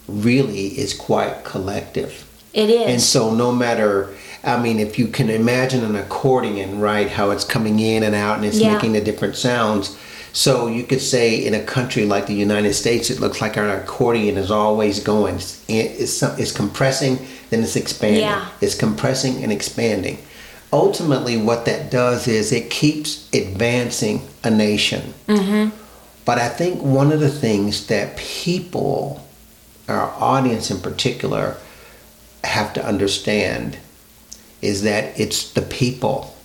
really 0.08 0.68
is 0.80 0.94
quite 0.94 1.44
collective. 1.44 2.28
It 2.54 2.70
is. 2.70 2.88
And 2.88 3.02
so, 3.02 3.34
no 3.34 3.52
matter, 3.52 4.16
I 4.46 4.62
mean, 4.62 4.80
if 4.80 5.00
you 5.00 5.08
can 5.08 5.30
imagine 5.30 5.84
an 5.84 5.96
accordion, 5.96 6.80
right, 6.80 7.10
how 7.10 7.32
it's 7.32 7.44
coming 7.44 7.80
in 7.80 8.04
and 8.04 8.14
out 8.14 8.38
and 8.38 8.46
it's 8.46 8.58
Yeah. 8.60 8.74
making 8.74 8.94
the 8.94 9.02
different 9.02 9.36
sounds. 9.36 9.96
So, 10.34 10.68
you 10.68 10.84
could 10.84 11.02
say 11.02 11.36
in 11.36 11.54
a 11.54 11.62
country 11.62 12.06
like 12.06 12.28
the 12.28 12.34
United 12.34 12.74
States, 12.74 13.10
it 13.10 13.22
looks 13.22 13.40
like 13.40 13.58
our 13.58 13.70
accordion 13.70 14.38
is 14.38 14.52
always 14.52 15.00
going. 15.00 15.36
It's, 15.36 15.62
it's, 15.70 16.22
it's 16.22 16.52
compressing, 16.52 17.26
then 17.50 17.64
it's 17.64 17.78
expanding. 17.78 18.22
Yeah. 18.22 18.46
It's 18.60 18.76
compressing 18.76 19.42
and 19.44 19.52
expanding. 19.52 20.18
Ultimately, 20.74 21.38
what 21.38 21.64
that 21.66 21.90
does 21.90 22.28
is 22.28 22.52
it 22.52 22.70
keeps 22.70 23.30
advancing 23.34 24.28
a 24.44 24.50
nation. 24.50 25.14
Mm-hmm. 25.28 25.70
But 26.26 26.38
I 26.38 26.50
think 26.50 26.82
one 26.82 27.14
of 27.14 27.22
the 27.22 27.30
things 27.30 27.88
that 27.88 28.18
people, 28.18 29.26
our 29.88 30.12
audience 30.20 30.70
in 30.70 30.82
particular, 30.82 31.56
have 32.44 32.74
to 32.74 32.86
understand 32.86 33.78
is 34.66 34.84
that 34.84 35.20
it's 35.20 35.52
the 35.54 35.62
people, 35.62 36.36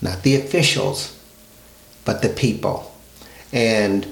not 0.00 0.22
the 0.22 0.36
officials, 0.36 1.18
but 2.04 2.22
the 2.22 2.28
people. 2.28 2.92
And 3.52 4.06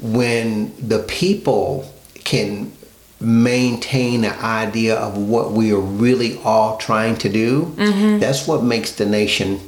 when 0.00 0.74
the 0.76 1.00
people 1.00 1.90
can 2.24 2.72
maintain 3.20 4.24
an 4.24 4.38
idea 4.40 4.96
of 4.96 5.16
what 5.16 5.52
we 5.52 5.72
are 5.72 5.80
really 5.80 6.38
all 6.44 6.76
trying 6.76 7.16
to 7.16 7.28
do, 7.28 7.64
mm-hmm. 7.76 8.18
that's 8.18 8.46
what 8.46 8.62
makes 8.62 8.92
the 8.92 9.06
nation 9.06 9.60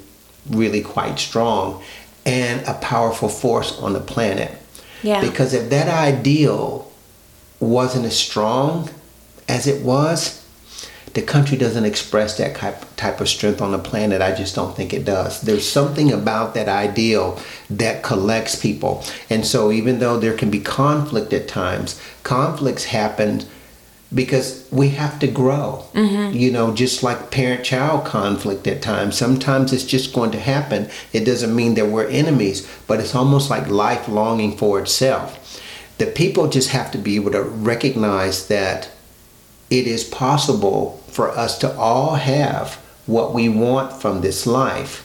really 0.51 0.83
quite 0.83 1.19
strong 1.19 1.83
and 2.27 2.67
a 2.67 2.75
powerful 2.75 3.29
force 3.29 3.79
on 3.79 3.95
the 3.95 4.01
planet. 4.01 4.53
Yeah. 5.03 5.21
Because 5.21 5.55
if 5.55 5.71
that 5.71 5.89
ideal 5.89 6.91
wasn't 7.61 8.05
as 8.05 8.19
strong 8.19 8.91
as 9.49 9.67
it 9.67 9.83
was, 9.83 10.45
the 11.15 11.23
country 11.23 11.57
doesn't 11.57 11.85
express 11.85 12.37
that 12.39 12.57
type, 12.97 13.21
of 13.21 13.29
strength 13.29 13.61
on 13.61 13.73
the 13.73 13.79
planet. 13.79 14.21
I 14.21 14.35
just 14.35 14.55
don't 14.55 14.77
think 14.77 14.93
it 14.93 15.05
does. 15.05 15.41
There's 15.41 15.69
something 15.69 16.13
about 16.13 16.55
that 16.55 16.69
ideal 16.69 17.41
that 17.71 18.03
collects 18.03 18.55
people. 18.57 19.03
And 19.31 19.47
so, 19.47 19.73
even 19.73 19.99
though 19.99 20.19
there 20.19 20.37
can 20.37 20.51
be 20.51 20.61
conflict 20.61 21.33
at 21.33 21.49
times, 21.49 22.01
conflicts 22.23 22.85
happen 22.85 23.43
because 24.15 24.67
we 24.71 24.91
have 24.91 25.19
to 25.21 25.27
grow. 25.27 25.85
Mm-hmm. 25.93 26.37
You 26.37 26.51
know, 26.51 26.75
just 26.75 27.03
like 27.03 27.31
parent 27.31 27.65
child 27.65 28.05
conflict 28.05 28.67
at 28.67 28.83
times. 28.83 29.17
Sometimes 29.17 29.73
it's 29.73 29.85
just 29.85 30.15
going 30.15 30.31
to 30.33 30.41
happen. 30.41 30.89
It 31.13 31.25
doesn't 31.25 31.55
mean 31.55 31.75
that 31.75 31.89
we're 31.89 32.09
enemies, 32.09 32.69
but 32.87 33.01
it's 33.01 33.15
almost 33.15 33.51
like 33.51 33.69
life 33.69 34.09
longing 34.09 34.57
for 34.57 34.81
itself. 34.81 35.63
The 35.99 36.07
people 36.07 36.49
just 36.49 36.71
have 36.71 36.91
to 36.93 36.99
be 36.99 37.17
able 37.17 37.33
to 37.33 37.43
recognize 37.43 38.49
that 38.49 38.91
it 39.71 39.87
is 39.87 40.05
possible 40.05 41.03
for 41.09 41.31
us 41.31 41.59
to 41.59 41.77
all 41.77 42.15
have 42.15 42.75
what 43.07 43.35
we 43.35 43.49
want 43.49 43.93
from 43.93 44.21
this 44.21 44.47
life. 44.47 45.05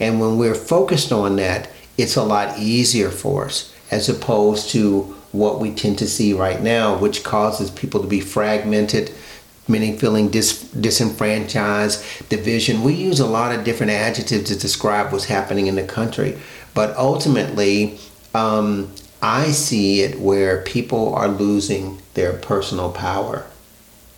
And 0.00 0.20
when 0.20 0.38
we're 0.38 0.54
focused 0.54 1.12
on 1.12 1.36
that, 1.36 1.70
it's 1.96 2.16
a 2.16 2.22
lot 2.22 2.58
easier 2.58 3.10
for 3.10 3.46
us 3.46 3.74
as 3.90 4.08
opposed 4.08 4.70
to 4.70 5.14
what 5.32 5.60
we 5.60 5.74
tend 5.74 5.98
to 5.98 6.08
see 6.08 6.32
right 6.32 6.62
now, 6.62 6.96
which 6.96 7.24
causes 7.24 7.70
people 7.70 8.00
to 8.00 8.06
be 8.06 8.20
fragmented, 8.20 9.12
many 9.66 9.96
feeling 9.96 10.28
dis- 10.28 10.70
disenfranchised, 10.72 12.28
division. 12.28 12.82
We 12.82 12.94
use 12.94 13.20
a 13.20 13.26
lot 13.26 13.54
of 13.54 13.64
different 13.64 13.92
adjectives 13.92 14.48
to 14.50 14.58
describe 14.58 15.12
what's 15.12 15.26
happening 15.26 15.66
in 15.66 15.74
the 15.74 15.84
country. 15.84 16.38
But 16.74 16.96
ultimately, 16.96 17.98
um, 18.34 18.92
I 19.20 19.50
see 19.50 20.02
it 20.02 20.20
where 20.20 20.62
people 20.62 21.14
are 21.14 21.28
losing 21.28 21.98
their 22.14 22.32
personal 22.34 22.92
power. 22.92 23.44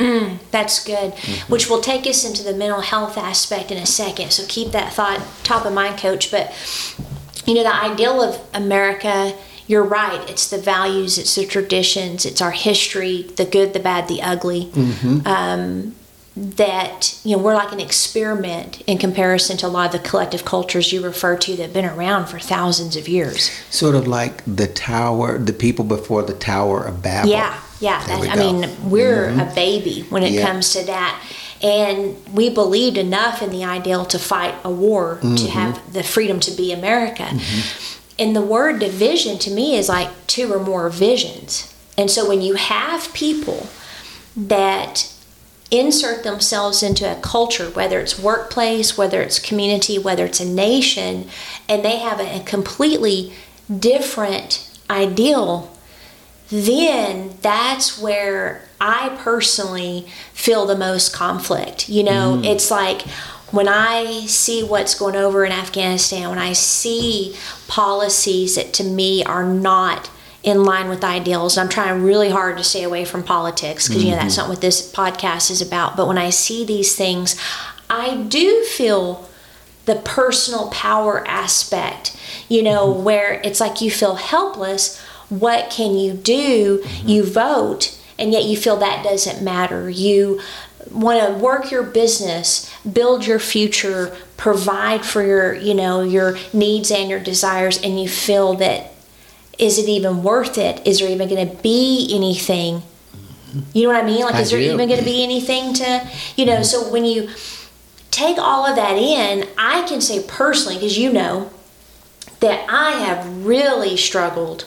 Mm, 0.00 0.38
that's 0.50 0.83
good. 0.83 1.12
Mm-hmm. 1.12 1.52
Which 1.52 1.69
will 1.69 1.80
take 1.80 2.07
us 2.07 2.25
into 2.25 2.42
the 2.42 2.54
mental 2.54 2.80
health 2.80 3.19
aspect 3.19 3.71
in 3.71 3.76
a 3.76 3.87
second. 3.87 4.33
So 4.33 4.45
keep 4.49 4.73
that 4.73 4.92
thought 4.95 5.21
top 5.45 5.66
of 5.66 5.73
mind, 5.75 5.99
coach. 5.99 6.30
But, 6.30 6.52
you 7.47 7.54
know, 7.54 7.62
the 7.62 7.75
ideal 7.75 8.23
of 8.23 8.40
America, 8.54 9.37
you're 9.66 9.85
right. 9.85 10.28
It's 10.28 10.49
the 10.49 10.59
values, 10.59 11.19
it's 11.19 11.35
the 11.35 11.47
traditions, 11.47 12.25
it's 12.25 12.40
our 12.40 12.50
history, 12.50 13.23
the 13.37 13.45
good, 13.45 13.75
the 13.75 13.78
bad, 13.78 14.09
the 14.09 14.23
ugly. 14.23 14.66
Mm-hmm. 14.73 15.26
Um, 15.26 15.95
that, 16.37 17.21
you 17.23 17.37
know, 17.37 17.42
we're 17.42 17.54
like 17.54 17.73
an 17.73 17.80
experiment 17.80 18.80
in 18.83 18.97
comparison 18.97 19.59
to 19.59 19.66
a 19.66 19.69
lot 19.69 19.95
of 19.95 20.00
the 20.00 20.09
collective 20.09 20.45
cultures 20.45 20.92
you 20.92 21.02
refer 21.04 21.37
to 21.37 21.57
that 21.57 21.62
have 21.62 21.73
been 21.75 21.85
around 21.85 22.26
for 22.26 22.38
thousands 22.38 22.97
of 22.97 23.09
years. 23.09 23.50
Sort 23.69 23.95
of 23.95 24.07
like 24.07 24.42
the 24.47 24.66
tower, 24.66 25.38
the 25.38 25.52
people 25.52 25.85
before 25.85 26.23
the 26.23 26.33
Tower 26.33 26.83
of 26.85 27.02
Babel. 27.02 27.30
Yeah, 27.30 27.61
yeah. 27.80 28.04
That, 28.06 28.20
I 28.28 28.34
go. 28.37 28.40
mean, 28.60 28.90
we're 28.90 29.28
a 29.30 29.50
baby 29.54 30.04
when 30.10 30.22
it 30.22 30.32
Yeah. 30.32 30.46
comes 30.46 30.72
to 30.75 30.84
that. 30.84 31.20
And 31.62 32.16
we 32.32 32.49
believed 32.49 32.96
enough 32.96 33.42
in 33.42 33.50
the 33.50 33.64
ideal 33.64 34.04
to 34.06 34.18
fight 34.18 34.54
a 34.64 34.70
war, 34.70 35.18
Mm-hmm. 35.22 35.34
to 35.37 35.50
have 35.50 35.92
the 35.92 36.02
freedom 36.02 36.40
to 36.40 36.50
be 36.52 36.72
America. 36.72 37.28
And 38.18 38.34
the 38.37 38.40
word 38.42 38.78
division 38.78 39.38
to 39.40 39.50
me 39.50 39.76
is 39.76 39.88
like 39.88 40.08
two 40.26 40.52
or 40.52 40.58
more 40.58 40.88
visions. 40.88 41.75
And 41.99 42.10
so 42.10 42.26
when 42.28 42.40
you 42.40 42.54
have 42.54 43.12
people 43.12 43.68
that 44.37 45.12
insert 45.70 46.25
themselves 46.25 46.82
into 46.82 47.10
a 47.10 47.20
culture, 47.20 47.70
whether 47.70 48.00
it's 48.00 48.18
workplace, 48.18 48.96
whether 48.99 49.20
it's 49.22 49.38
community, 49.38 49.99
whether 49.99 50.25
it's 50.25 50.40
a 50.40 50.44
nation, 50.44 51.28
and 51.68 51.84
they 51.84 51.99
have 51.99 52.20
a 52.20 52.40
completely 52.44 53.32
different 53.78 54.68
ideal, 54.88 55.70
then 56.50 57.37
that's 57.42 58.00
where 58.00 58.69
I 58.80 59.16
personally 59.23 60.07
feel 60.33 60.66
the 60.66 60.76
most 60.76 61.12
conflict. 61.12 61.88
You 61.88 62.02
know, 62.04 62.40
mm. 62.40 62.45
it's 62.45 62.71
like 62.71 63.02
when 63.52 63.69
I 63.69 64.26
see 64.26 64.62
what's 64.62 64.95
going 64.95 65.16
over 65.16 65.45
in 65.45 65.52
Afghanistan, 65.52 66.28
when 66.28 66.38
I 66.38 66.52
see 66.52 67.37
policies 67.69 68.57
that 68.57 68.73
to 68.75 68.85
me 68.85 69.23
are 69.25 69.45
not 69.45 70.11
in 70.42 70.64
line 70.64 70.88
with 70.88 71.04
ideals. 71.04 71.59
I'm 71.59 71.69
trying 71.69 72.02
really 72.02 72.30
hard 72.30 72.57
to 72.57 72.64
stay 72.64 72.83
away 72.83 73.04
from 73.04 73.23
politics 73.23 73.88
because 73.88 74.02
you 74.02 74.11
know 74.11 74.16
that's 74.16 74.35
mm-hmm. 74.35 74.42
not 74.42 74.49
what 74.49 74.61
this 74.61 74.90
podcast 74.90 75.50
is 75.50 75.61
about. 75.61 75.97
But 75.97 76.09
when 76.09 76.19
I 76.19 76.30
see 76.30 76.64
these 76.64 76.97
things, 76.97 77.38
I 77.88 78.16
do 78.16 78.64
feel 78.64 79.28
the 79.85 79.97
personal 79.97 80.71
power 80.71 81.26
aspect, 81.26 82.16
you 82.49 82.62
know, 82.62 82.92
mm-hmm. 82.92 83.04
where 83.04 83.40
it's 83.45 83.61
like 83.61 83.80
you 83.80 83.90
feel 83.90 84.16
helpless. 84.16 85.04
What 85.30 85.70
can 85.70 85.96
you 85.96 86.12
do? 86.12 86.78
Mm-hmm. 86.78 87.08
You 87.08 87.25
vote, 87.25 87.99
and 88.18 88.32
yet 88.32 88.44
you 88.44 88.56
feel 88.56 88.76
that 88.76 89.02
doesn't 89.02 89.42
matter. 89.42 89.88
You 89.88 90.40
want 90.90 91.26
to 91.26 91.38
work 91.42 91.70
your 91.70 91.82
business, 91.82 92.72
build 92.84 93.26
your 93.26 93.38
future, 93.38 94.16
provide 94.37 95.04
for 95.04 95.22
your, 95.22 95.54
you 95.54 95.75
know, 95.75 96.02
your 96.02 96.37
needs 96.52 96.90
and 96.90 97.08
your 97.08 97.20
desires, 97.20 97.80
and 97.82 98.00
you 98.00 98.08
feel 98.08 98.54
that 98.54 98.92
is 99.58 99.78
it 99.78 99.88
even 99.88 100.22
worth 100.22 100.56
it? 100.56 100.87
Is 100.87 101.00
there 101.00 101.08
even 101.08 101.28
going 101.28 101.46
to 101.46 101.62
be 101.62 102.08
anything? 102.12 102.76
Mm-hmm. 102.76 103.60
You 103.75 103.82
know 103.82 103.94
what 103.94 104.02
I 104.02 104.06
mean? 104.06 104.22
Like, 104.22 104.37
I 104.37 104.40
is 104.40 104.50
there 104.50 104.58
do. 104.58 104.72
even 104.72 104.88
going 104.88 104.99
to 104.99 105.04
be 105.04 105.22
anything 105.22 105.75
to, 105.75 106.08
you 106.37 106.46
know? 106.46 106.54
Mm-hmm. 106.54 106.62
So 106.62 106.90
when 106.90 107.04
you 107.04 107.28
take 108.10 108.38
all 108.38 108.66
of 108.66 108.75
that 108.76 108.96
in, 108.96 109.46
I 109.58 109.87
can 109.87 110.00
say 110.00 110.25
personally, 110.26 110.76
because 110.76 110.96
you 110.99 111.12
know 111.12 111.50
that 112.40 112.66
I 112.70 112.92
have 112.92 113.44
really 113.44 113.99
struggled 113.99 114.64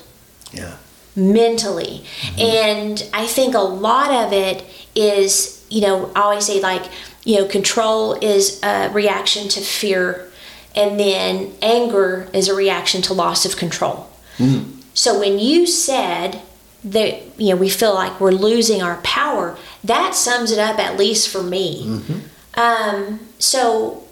Yeah. 0.53 0.75
mentally. 1.15 2.03
Mm-hmm. 2.21 2.39
And 2.39 3.09
I 3.13 3.27
think 3.27 3.55
a 3.55 3.59
lot 3.59 4.11
of 4.11 4.33
it 4.33 4.63
is, 4.95 5.65
you 5.69 5.81
know, 5.81 6.11
I 6.15 6.21
always 6.21 6.45
say 6.45 6.61
like, 6.61 6.83
you 7.23 7.37
know, 7.37 7.45
control 7.47 8.13
is 8.13 8.61
a 8.63 8.89
reaction 8.89 9.47
to 9.49 9.61
fear, 9.61 10.29
and 10.75 10.99
then 10.99 11.53
anger 11.61 12.29
is 12.33 12.49
a 12.49 12.55
reaction 12.55 13.01
to 13.03 13.13
loss 13.13 13.45
of 13.45 13.55
control. 13.57 14.09
Mm-hmm. 14.37 14.81
So 14.93 15.19
when 15.19 15.39
you 15.39 15.65
said 15.65 16.41
that, 16.83 17.39
you 17.39 17.49
know, 17.49 17.55
we 17.55 17.69
feel 17.69 17.93
like 17.93 18.19
we're 18.19 18.31
losing 18.31 18.81
our 18.81 18.97
power, 18.97 19.57
that 19.83 20.15
sums 20.15 20.51
it 20.51 20.59
up 20.59 20.79
at 20.79 20.97
least 20.97 21.29
for 21.29 21.41
me. 21.41 21.85
Mm-hmm. 21.85 22.59
Um, 22.59 23.19
so 23.39 24.03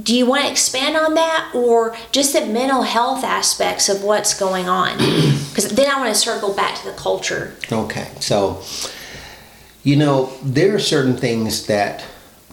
do 0.00 0.14
you 0.14 0.26
want 0.26 0.44
to 0.44 0.50
expand 0.50 0.96
on 0.96 1.14
that 1.14 1.50
or 1.54 1.96
just 2.12 2.32
the 2.32 2.44
mental 2.46 2.82
health 2.82 3.24
aspects 3.24 3.88
of 3.88 4.02
what's 4.04 4.38
going 4.38 4.68
on? 4.68 4.98
Because 5.58 5.74
then 5.74 5.90
I 5.90 5.98
want 5.98 6.14
to 6.14 6.20
circle 6.20 6.54
back 6.54 6.78
to 6.78 6.84
the 6.88 6.96
culture. 6.96 7.56
Okay, 7.72 8.08
so 8.20 8.62
you 9.82 9.96
know 9.96 10.32
there 10.44 10.76
are 10.76 10.78
certain 10.78 11.16
things 11.16 11.66
that 11.66 12.04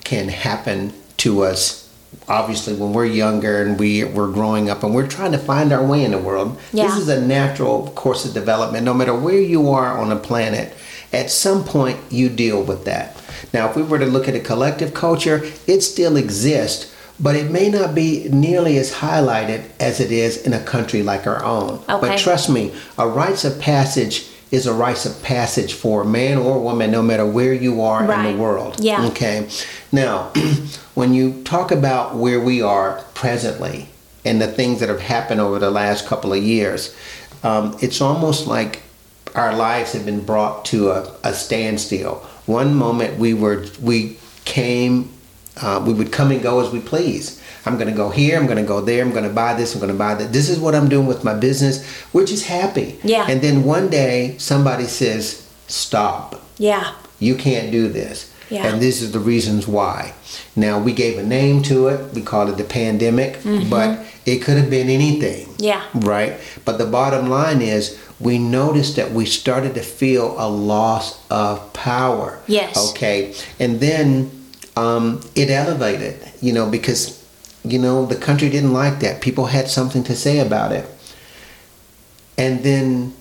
can 0.04 0.28
happen 0.28 0.92
to 1.18 1.44
us. 1.44 1.88
Obviously, 2.28 2.74
when 2.74 2.94
we're 2.94 3.06
younger 3.06 3.62
and 3.62 3.80
we 3.80 4.04
we're 4.06 4.32
growing 4.32 4.72
up 4.72 4.82
and 4.82 4.96
we're 4.96 5.06
trying 5.06 5.34
to 5.34 5.38
find 5.38 5.72
our 5.72 5.86
way 5.86 6.04
in 6.04 6.10
the 6.12 6.18
world, 6.18 6.58
Yeah. 6.74 6.88
this 6.88 6.98
is 6.98 7.08
a 7.10 7.22
natural 7.22 7.92
course 7.92 8.26
of 8.26 8.34
development. 8.34 8.84
No 8.84 8.96
matter 8.96 9.14
where 9.14 9.40
you 9.40 9.70
are 9.70 9.96
on 9.96 10.10
the 10.10 10.16
planet, 10.16 10.74
at 11.14 11.30
some 11.30 11.64
point 11.64 12.00
you 12.10 12.28
deal 12.28 12.64
with 12.64 12.86
that. 12.86 13.16
Now, 13.54 13.70
if 13.70 13.76
we 13.76 13.84
were 13.84 14.00
to 14.00 14.08
look 14.08 14.28
at 14.28 14.34
a 14.34 14.40
collective 14.40 14.96
culture, 14.96 15.44
it 15.68 15.82
still 15.82 16.18
exists, 16.18 16.92
but 17.20 17.36
it 17.36 17.50
may 17.52 17.70
not 17.70 17.96
be 17.96 18.28
nearly 18.30 18.78
as 18.78 18.94
highlighted 18.94 19.70
as 19.80 20.00
it 20.00 20.12
is 20.12 20.46
in 20.46 20.54
a 20.54 20.64
country 20.64 21.02
like 21.04 21.26
our 21.26 21.44
own. 21.44 21.76
Okay. 21.90 22.08
But 22.08 22.20
trust 22.20 22.50
me, 22.50 22.74
a 22.98 23.08
rites 23.08 23.46
of 23.46 23.60
passage 23.60 24.28
is 24.52 24.68
a 24.68 24.74
rites 24.74 25.06
of 25.06 25.22
passage 25.24 25.74
for 25.74 26.04
man 26.04 26.38
or 26.38 26.62
woman, 26.62 26.92
no 26.92 27.02
matter 27.02 27.26
where 27.26 27.54
you 27.54 27.82
are 27.82 28.04
in 28.04 28.36
the 28.36 28.42
world. 28.42 28.78
Yeah. 28.80 29.06
Okay. 29.08 29.50
Now, 29.92 30.32
when 30.94 31.14
you 31.14 31.44
talk 31.44 31.72
about 31.72 32.16
where 32.16 32.40
we 32.40 32.62
are 32.62 33.04
presently 33.14 33.90
and 34.24 34.42
the 34.42 34.48
things 34.48 34.80
that 34.80 34.90
have 34.90 35.02
happened 35.02 35.42
over 35.42 35.60
the 35.60 35.72
last 35.72 36.06
couple 36.06 36.34
of 36.34 36.44
years, 36.44 36.96
um, 37.44 37.78
it's 37.82 38.02
almost 38.02 38.48
like 38.48 38.84
our 39.36 39.56
lives 39.56 39.94
have 39.94 40.06
been 40.06 40.24
brought 40.24 40.66
to 40.66 40.92
a, 40.92 41.14
a 41.24 41.34
standstill. 41.34 42.16
One 42.46 42.76
moment 42.76 43.20
we 43.20 43.34
were 43.34 43.66
we 43.82 44.18
came, 44.46 45.12
uh, 45.62 45.84
we 45.86 45.94
would 45.94 46.12
come 46.12 46.32
and 46.32 46.42
go 46.42 46.60
as 46.66 46.72
we 46.72 46.80
please. 46.80 47.42
I'm 47.66 47.76
going 47.78 47.88
to 47.90 47.96
go 47.96 48.10
here. 48.10 48.38
I'm 48.38 48.46
going 48.46 48.58
to 48.58 48.68
go 48.68 48.82
there. 48.82 49.04
I'm 49.04 49.12
going 49.12 49.24
to 49.28 49.34
buy 49.34 49.54
this. 49.56 49.74
I'm 49.74 49.80
going 49.80 49.92
to 49.92 49.98
buy 49.98 50.14
that. 50.16 50.32
This 50.32 50.50
is 50.50 50.60
what 50.60 50.76
I'm 50.76 50.88
doing 50.90 51.08
with 51.08 51.24
my 51.24 51.34
business. 51.34 51.84
We're 52.14 52.26
just 52.26 52.46
happy. 52.46 53.00
Yeah. 53.04 53.26
And 53.28 53.42
then 53.42 53.64
one 53.64 53.90
day 53.90 54.36
somebody 54.38 54.86
says, 54.86 55.48
"Stop." 55.68 56.42
Yeah. 56.58 56.94
you 57.20 57.36
can't 57.36 57.72
do 57.72 57.88
this. 57.88 58.32
Yeah. 58.50 58.68
And 58.68 58.82
this 58.82 59.02
is 59.02 59.12
the 59.12 59.20
reasons 59.20 59.68
why. 59.68 60.14
Now 60.56 60.80
we 60.80 60.94
gave 60.94 61.18
a 61.18 61.24
name 61.24 61.64
to 61.64 61.88
it. 61.88 62.14
We 62.14 62.22
called 62.22 62.50
it 62.50 62.58
the 62.58 62.64
pandemic, 62.64 63.40
but 63.70 64.06
it 64.26 64.42
could 64.44 64.58
have 64.58 64.70
been 64.70 64.90
anything. 64.90 65.48
Mm-hmm. 65.48 65.64
Yeah. 65.64 65.84
Right? 65.96 66.40
But 66.64 66.78
the 66.78 66.86
bottom 66.86 67.28
line 67.30 67.62
is 67.62 67.98
we 68.20 68.38
noticed 68.38 68.96
that 68.98 69.12
we 69.12 69.26
started 69.26 69.74
to 69.76 69.82
feel 69.82 70.36
a 70.38 70.48
loss 70.48 71.26
of 71.30 71.74
power. 71.74 72.40
Yes. 72.48 72.92
Okay. 72.92 73.34
And 73.60 73.80
then 73.80 74.30
um, 74.76 75.22
it 75.36 75.50
elevated, 75.50 76.20
you 76.42 76.52
know, 76.54 76.70
because 76.70 77.24
you 77.64 77.80
know 77.80 78.06
the 78.06 78.16
country 78.16 78.50
didn't 78.50 78.74
like 78.74 79.00
that. 79.00 79.22
People 79.22 79.48
had 79.48 79.68
something 79.70 80.04
to 80.06 80.16
say 80.16 80.40
about 80.40 80.72
it. 80.72 80.86
And 82.38 82.64
then 82.64 83.14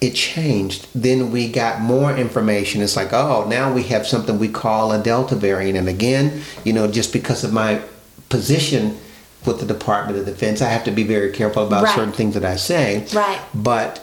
it 0.00 0.14
changed. 0.14 0.88
Then 0.94 1.30
we 1.30 1.48
got 1.50 1.80
more 1.80 2.14
information. 2.16 2.80
It's 2.82 2.96
like, 2.96 3.12
oh, 3.12 3.46
now 3.48 3.72
we 3.72 3.84
have 3.84 4.06
something 4.06 4.38
we 4.38 4.48
call 4.48 4.92
a 4.92 5.02
Delta 5.02 5.36
variant. 5.36 5.78
And 5.78 5.88
again, 5.88 6.42
you 6.64 6.72
know, 6.72 6.90
just 6.90 7.12
because 7.12 7.44
of 7.44 7.52
my 7.52 7.80
position 8.28 8.98
with 9.46 9.60
the 9.60 9.66
Department 9.66 10.18
of 10.18 10.26
Defense, 10.26 10.60
I 10.62 10.68
have 10.70 10.84
to 10.84 10.90
be 10.90 11.04
very 11.04 11.30
careful 11.32 11.66
about 11.66 11.84
Right. 11.84 11.94
certain 11.94 12.12
things 12.12 12.34
that 12.34 12.44
I 12.44 12.56
say. 12.56 13.06
Right. 13.12 13.40
But 13.54 14.00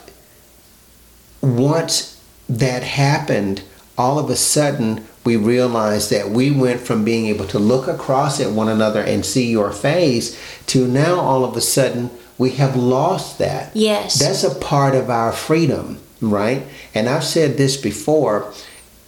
once 1.41 2.19
that 2.49 2.83
happened, 2.83 3.63
all 3.97 4.17
of 4.19 4.29
a 4.29 4.35
sudden 4.35 5.05
we 5.27 5.35
realized 5.35 6.09
that 6.09 6.29
we 6.29 6.49
went 6.51 6.79
from 6.79 7.03
being 7.03 7.25
able 7.25 7.45
to 7.45 7.59
look 7.59 7.85
across 7.89 8.39
at 8.39 8.49
one 8.53 8.69
another 8.69 9.01
and 9.01 9.25
see 9.25 9.51
your 9.51 9.73
face 9.73 10.39
to 10.67 10.87
now 10.87 11.19
all 11.19 11.43
of 11.43 11.57
a 11.57 11.59
sudden 11.59 12.09
we 12.37 12.51
have 12.51 12.77
lost 12.77 13.37
that. 13.37 13.75
Yes. 13.75 14.17
That's 14.19 14.45
a 14.45 14.55
part 14.55 14.95
of 14.95 15.09
our 15.09 15.33
freedom, 15.33 15.99
right? 16.21 16.63
And 16.95 17.09
I've 17.09 17.25
said 17.25 17.57
this 17.57 17.75
before. 17.75 18.53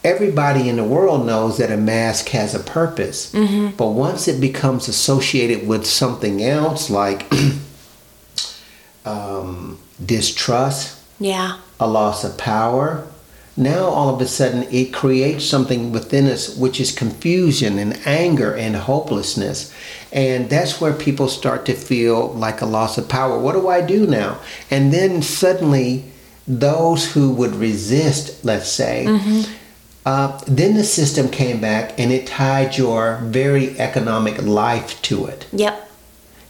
Everybody 0.03 0.67
in 0.67 0.75
the 0.75 0.83
world 0.83 1.25
knows 1.25 1.57
that 1.57 1.71
a 1.71 1.77
mask 1.77 2.27
has 2.29 2.53
a 2.53 2.59
purpose. 2.59 3.31
But 3.77 3.91
once 3.91 4.27
it 4.27 4.41
becomes 4.41 4.89
associated 4.89 5.65
with 5.67 5.85
something 5.85 6.43
else 6.43 6.89
like 6.89 7.31
um, 9.05 9.79
distrust, 10.05 10.97
Yeah. 11.17 11.59
a 11.79 11.87
loss 11.87 12.23
of 12.25 12.37
power. 12.37 13.07
Now, 13.59 13.89
all 13.89 14.15
of 14.15 14.21
a 14.21 14.25
sudden, 14.25 14.63
it 14.71 14.93
creates 14.93 15.43
something 15.43 15.91
within 15.91 16.27
us 16.27 16.55
which 16.55 16.79
is 16.79 16.93
confusion 16.93 17.77
and 17.77 17.99
anger 18.05 18.55
and 18.55 18.73
hopelessness. 18.73 19.73
And 20.13 20.49
that's 20.49 20.79
where 20.79 20.93
people 20.93 21.27
start 21.27 21.65
to 21.65 21.73
feel 21.73 22.29
like 22.29 22.61
a 22.61 22.65
loss 22.65 22.97
of 22.97 23.09
power. 23.09 23.37
What 23.37 23.53
do 23.53 23.67
I 23.67 23.81
do 23.81 24.07
now? 24.07 24.39
And 24.71 24.93
then 24.93 25.21
suddenly, 25.21 26.05
those 26.47 27.11
who 27.11 27.33
would 27.33 27.53
resist, 27.53 28.45
let's 28.45 28.69
say, 28.69 29.05
uh, 30.05 30.39
then 30.47 30.75
the 30.75 30.85
system 30.85 31.27
came 31.27 31.59
back 31.59 31.99
and 31.99 32.13
it 32.13 32.27
tied 32.27 32.77
your 32.77 33.17
very 33.23 33.77
economic 33.77 34.41
life 34.41 35.01
to 35.01 35.25
it. 35.25 35.47
Yep. 35.51 35.91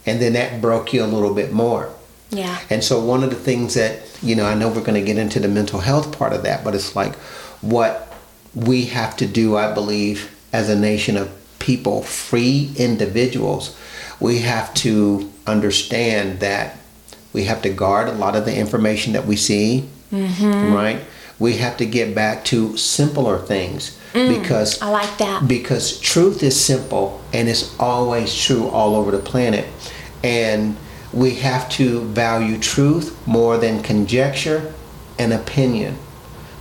And 0.06 0.22
then 0.22 0.34
that 0.34 0.60
broke 0.60 0.92
you 0.92 1.02
a 1.02 1.06
little 1.06 1.34
bit 1.34 1.52
more. 1.52 1.92
Yeah. 2.30 2.58
And 2.70 2.82
so 2.82 3.04
one 3.04 3.24
of 3.24 3.30
the 3.30 3.36
things 3.36 3.74
that, 3.74 4.00
you 4.22 4.36
know, 4.36 4.46
I 4.46 4.54
know 4.54 4.68
we're 4.68 4.84
going 4.84 4.94
to 4.94 5.02
get 5.02 5.18
into 5.18 5.40
the 5.40 5.48
mental 5.48 5.80
health 5.80 6.16
part 6.16 6.32
of 6.32 6.42
that, 6.44 6.64
but 6.64 6.74
it's 6.74 6.94
like 6.94 7.14
what 7.60 8.12
we 8.54 8.86
have 8.86 9.16
to 9.18 9.26
do, 9.26 9.56
I 9.56 9.72
believe, 9.72 10.36
as 10.52 10.68
a 10.68 10.78
nation 10.78 11.16
of 11.16 11.30
people, 11.58 12.02
free 12.02 12.72
individuals, 12.76 13.76
we 14.18 14.38
have 14.38 14.72
to 14.74 15.30
understand 15.46 16.40
that 16.40 16.76
we 17.32 17.44
have 17.44 17.62
to 17.62 17.70
guard 17.70 18.08
a 18.08 18.12
lot 18.12 18.36
of 18.36 18.44
the 18.44 18.56
information 18.56 19.12
that 19.12 19.26
we 19.26 19.36
see, 19.36 19.88
mm-hmm. 20.10 20.72
right? 20.72 21.00
We 21.38 21.56
have 21.58 21.76
to 21.78 21.86
get 21.86 22.14
back 22.14 22.44
to 22.46 22.76
simpler 22.76 23.38
things 23.38 23.98
mm. 24.12 24.40
because 24.40 24.80
I 24.82 24.90
like 24.90 25.16
that. 25.18 25.48
because 25.48 25.98
truth 26.00 26.42
is 26.42 26.62
simple 26.62 27.20
and 27.32 27.48
it's 27.48 27.78
always 27.78 28.34
true 28.34 28.68
all 28.68 28.94
over 28.94 29.10
the 29.10 29.18
planet 29.18 29.66
and 30.22 30.76
we 31.12 31.34
have 31.36 31.68
to 31.70 32.02
value 32.06 32.58
truth 32.58 33.16
more 33.26 33.56
than 33.58 33.82
conjecture 33.82 34.72
and 35.18 35.32
opinion. 35.32 35.98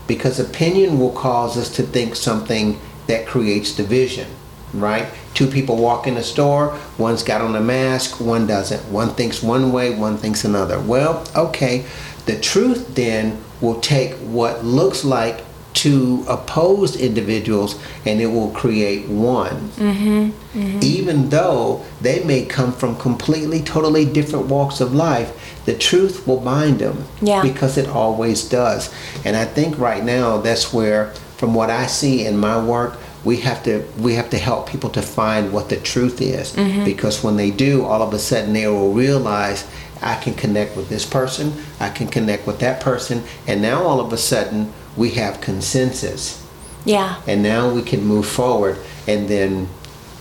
Because 0.07 0.39
opinion 0.39 0.99
will 0.99 1.11
cause 1.11 1.57
us 1.57 1.69
to 1.75 1.83
think 1.83 2.15
something 2.15 2.79
that 3.07 3.27
creates 3.27 3.75
division 3.75 4.27
right? 4.73 5.07
Two 5.33 5.47
people 5.47 5.77
walk 5.77 6.07
in 6.07 6.17
a 6.17 6.23
store 6.23 6.77
one's 6.97 7.23
got 7.23 7.41
on 7.41 7.55
a 7.55 7.61
mask 7.61 8.19
one 8.19 8.45
doesn't. 8.45 8.91
One 8.91 9.13
thinks 9.15 9.41
one 9.41 9.71
way 9.71 9.95
one 9.95 10.17
thinks 10.17 10.45
another. 10.45 10.79
Well 10.79 11.25
okay 11.35 11.85
the 12.25 12.39
truth 12.39 12.95
then 12.95 13.41
will 13.61 13.79
take 13.79 14.13
what 14.17 14.63
looks 14.63 15.03
like 15.03 15.43
two 15.79 16.25
opposed 16.27 16.95
individuals 16.99 17.79
and 18.05 18.19
it 18.19 18.25
will 18.35 18.51
create 18.51 19.07
one. 19.07 19.55
Mm-hmm, 19.77 20.59
mm-hmm. 20.59 20.79
Even 20.81 21.29
though 21.29 21.85
they 22.01 22.21
may 22.25 22.43
come 22.45 22.73
from 22.73 22.97
completely 22.97 23.61
totally 23.61 24.03
different 24.03 24.47
walks 24.47 24.81
of 24.81 24.93
life 24.93 25.29
the 25.65 25.77
truth 25.77 26.25
will 26.27 26.39
bind 26.39 26.79
them 26.79 26.97
Yeah. 27.21 27.41
because 27.43 27.77
it 27.77 27.87
always 27.87 28.39
does. 28.49 28.93
And 29.23 29.37
i 29.37 29.45
think 29.45 29.77
right 29.77 30.03
now 30.03 30.37
that's 30.45 30.73
where 30.73 31.01
from 31.37 31.53
what 31.53 31.69
i 31.69 31.85
see 31.85 32.25
in 32.25 32.35
my 32.37 32.57
work 32.73 32.97
we 33.23 33.37
have 33.47 33.61
to 33.63 33.73
we 34.05 34.15
have 34.15 34.29
to 34.31 34.37
help 34.37 34.67
people 34.73 34.89
to 34.97 35.01
find 35.01 35.53
what 35.53 35.69
the 35.69 35.79
truth 35.91 36.21
is. 36.21 36.53
Mm-hmm. 36.53 36.85
Because 36.85 37.23
when 37.23 37.35
they 37.37 37.51
do 37.51 37.85
all 37.85 38.01
of 38.01 38.13
a 38.13 38.19
sudden 38.19 38.53
they 38.53 38.67
will 38.67 38.93
realize 38.93 39.59
i 40.01 40.15
can 40.23 40.33
connect 40.33 40.71
with 40.77 40.87
this 40.89 41.05
person 41.05 41.45
i 41.79 41.89
can 41.97 42.07
connect 42.07 42.47
with 42.47 42.59
that 42.59 42.77
person 42.89 43.21
and 43.47 43.61
now 43.61 43.83
all 43.83 43.99
of 43.99 44.13
a 44.13 44.17
sudden 44.17 44.71
we 44.99 45.11
have 45.11 45.41
consensus 45.41 46.45
Yeah. 46.85 47.15
and 47.25 47.41
now 47.41 47.69
we 47.69 47.81
can 47.81 48.05
move 48.05 48.27
forward 48.27 48.77
and 49.07 49.27
then 49.27 49.69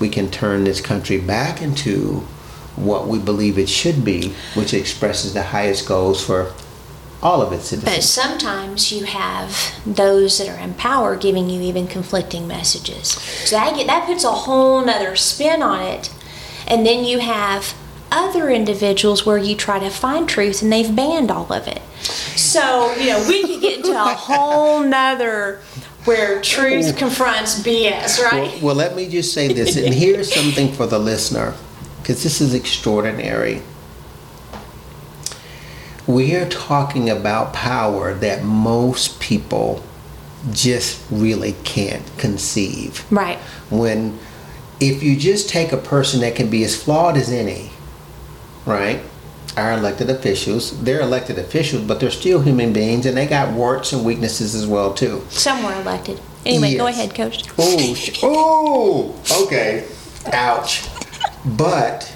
we 0.00 0.08
can 0.08 0.30
turn 0.30 0.64
this 0.64 0.80
country 0.80 1.18
back 1.18 1.60
into 1.60 2.22
what 2.76 3.08
we 3.08 3.18
believe 3.18 3.58
it 3.58 3.68
should 3.68 4.04
be 4.04 4.32
which 4.54 4.72
expresses 4.72 5.34
the 5.34 5.42
highest 5.42 5.86
goals 5.86 6.24
for 6.24 6.52
all 7.20 7.42
of 7.42 7.52
its 7.52 7.64
citizens. 7.70 7.96
But 7.96 8.04
sometimes 8.04 8.92
you 8.92 9.04
have 9.04 9.74
those 9.84 10.38
that 10.38 10.48
are 10.48 10.62
in 10.62 10.74
power 10.74 11.16
giving 11.16 11.50
you 11.50 11.60
even 11.62 11.88
conflicting 11.88 12.46
messages. 12.46 13.08
So 13.08 13.56
that 13.56 13.74
get 13.74 13.88
that 13.88 14.06
puts 14.06 14.22
a 14.22 14.30
whole 14.30 14.84
nother 14.84 15.16
spin 15.16 15.60
on 15.60 15.82
it. 15.82 16.14
And 16.68 16.86
then 16.86 17.04
you 17.04 17.18
have 17.18 17.74
other 18.10 18.50
individuals 18.50 19.24
where 19.26 19.38
you 19.38 19.54
try 19.54 19.78
to 19.78 19.90
find 19.90 20.28
truth 20.28 20.62
and 20.62 20.72
they've 20.72 20.94
banned 20.94 21.30
all 21.30 21.52
of 21.52 21.66
it. 21.66 21.82
So, 22.02 22.94
you 22.94 23.10
know, 23.10 23.24
we 23.28 23.46
could 23.46 23.60
get 23.60 23.78
into 23.78 23.92
a 23.92 23.94
whole 24.14 24.80
nother 24.80 25.60
where 26.04 26.40
truth 26.40 26.96
confronts 26.96 27.62
BS, 27.62 28.22
right? 28.22 28.50
well, 28.54 28.58
well 28.62 28.74
let 28.74 28.96
me 28.96 29.08
just 29.08 29.34
say 29.34 29.52
this 29.52 29.76
and 29.76 29.92
here's 29.92 30.32
something 30.32 30.72
for 30.72 30.86
the 30.86 30.98
listener 30.98 31.54
because 32.00 32.22
this 32.22 32.40
is 32.40 32.54
extraordinary 32.54 33.60
we 36.08 36.34
are 36.34 36.48
talking 36.48 37.10
about 37.10 37.52
power 37.52 38.14
that 38.14 38.42
most 38.42 39.20
people 39.20 39.84
just 40.50 41.04
really 41.10 41.54
can't 41.64 42.04
conceive 42.16 43.04
right. 43.12 43.36
when 43.70 44.18
if 44.80 45.02
you 45.02 45.16
just 45.16 45.48
take 45.48 45.72
a 45.72 45.76
person 45.76 46.20
that 46.20 46.34
can 46.34 46.48
be 46.48 46.64
as 46.64 46.80
flawed 46.80 47.16
as 47.16 47.30
any, 47.30 47.70
right? 48.68 49.00
Our 49.56 49.72
elected 49.72 50.08
officials, 50.10 50.80
they're 50.84 51.00
elected 51.00 51.38
officials, 51.38 51.82
but 51.82 51.98
they're 51.98 52.10
still 52.10 52.40
human 52.42 52.72
beings 52.72 53.06
and 53.06 53.16
they 53.16 53.26
got 53.26 53.52
warts 53.54 53.92
and 53.92 54.04
weaknesses 54.04 54.54
as 54.54 54.66
well 54.66 54.94
too. 54.94 55.24
Some 55.30 55.64
were 55.64 55.74
elected. 55.74 56.20
Anyway, 56.46 56.76
go 56.76 56.86
ahead, 56.86 57.14
coach. 57.14 57.42
Oh, 57.58 57.94
sh- 57.94 58.20
oh, 58.22 59.20
okay. 59.42 59.86
Ouch. 60.32 60.86
But 61.44 62.14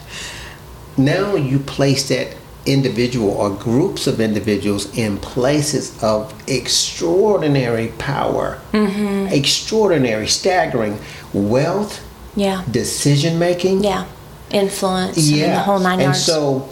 now 0.96 1.34
you 1.34 1.58
place 1.58 2.08
that 2.10 2.36
individual 2.64 3.30
or 3.30 3.50
groups 3.50 4.06
of 4.06 4.20
individuals 4.20 4.96
in 4.96 5.18
places 5.18 6.00
of 6.02 6.32
extraordinary 6.48 7.88
power, 7.98 8.60
mm-hmm. 8.72 9.26
extraordinary, 9.32 10.28
staggering 10.28 10.98
wealth, 11.32 12.00
Yeah. 12.36 12.62
decision 12.70 13.38
making, 13.38 13.82
Yeah. 13.82 14.04
Influence, 14.52 15.18
I 15.18 15.32
mean, 15.32 15.50
the 15.50 15.58
whole 15.60 15.78
nine 15.78 15.94
and 15.94 16.02
yards. 16.02 16.24
so 16.24 16.68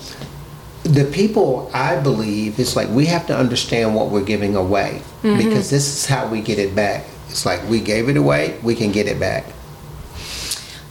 the 0.85 1.05
people, 1.05 1.71
I 1.75 1.97
believe, 2.01 2.59
it's 2.59 2.75
like 2.77 2.89
we 2.89 3.07
have 3.07 3.27
to 3.27 3.37
understand 3.37 3.95
what 3.95 4.11
we're 4.11 4.25
giving 4.25 4.57
away 4.57 5.03
Mm-hmm. 5.23 5.37
because 5.37 5.69
this 5.69 5.87
is 5.87 6.07
how 6.07 6.27
we 6.29 6.41
get 6.41 6.59
it 6.59 6.75
back. 6.75 7.05
It's 7.29 7.45
like 7.45 7.63
we 7.69 7.81
gave 7.81 8.09
it 8.09 8.17
away, 8.17 8.59
we 8.63 8.75
can 8.75 8.91
get 8.91 9.07
it 9.07 9.21
back. 9.21 9.45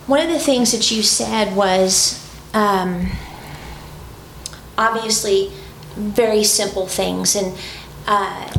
One 0.05 0.21
of 0.21 0.29
the 0.29 0.37
things 0.39 0.71
that 0.71 0.91
you 0.91 1.01
said 1.01 1.55
was 1.55 2.23
um, 2.53 3.09
obviously 4.77 5.51
very 5.95 6.43
simple 6.43 6.87
things 6.87 7.35
and, 7.35 7.57
uh, 8.07 8.51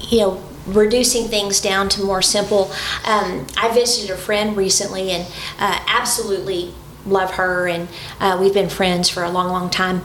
you 0.00 0.20
know, 0.20 0.42
reducing 0.66 1.28
things 1.28 1.60
down 1.60 1.88
to 1.88 2.02
more 2.04 2.20
simple. 2.22 2.70
Um, 3.06 3.46
I 3.56 3.70
visited 3.72 4.10
a 4.14 4.18
friend 4.18 4.56
recently 4.56 5.10
and 5.10 5.26
uh, 5.58 5.82
absolutely 5.88 6.74
love 7.06 7.32
her, 7.32 7.68
and 7.68 7.88
uh, 8.20 8.38
we've 8.40 8.54
been 8.54 8.68
friends 8.68 9.08
for 9.08 9.22
a 9.22 9.30
long, 9.30 9.48
long 9.48 9.70
time. 9.70 10.02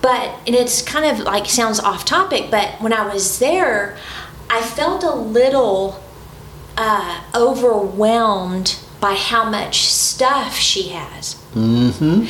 But, 0.00 0.38
and 0.46 0.54
it's 0.54 0.80
kind 0.80 1.04
of 1.04 1.24
like 1.24 1.46
sounds 1.46 1.80
off 1.80 2.04
topic, 2.04 2.50
but 2.50 2.80
when 2.80 2.92
I 2.92 3.12
was 3.12 3.38
there, 3.38 3.98
I 4.48 4.62
felt 4.62 5.02
a 5.02 5.14
little 5.14 6.02
uh, 6.76 7.22
overwhelmed 7.34 8.78
by 9.00 9.14
how 9.14 9.48
much 9.50 9.86
stuff 9.86 10.54
she 10.56 10.90
has. 10.90 11.34
Mm-hmm. 11.54 12.26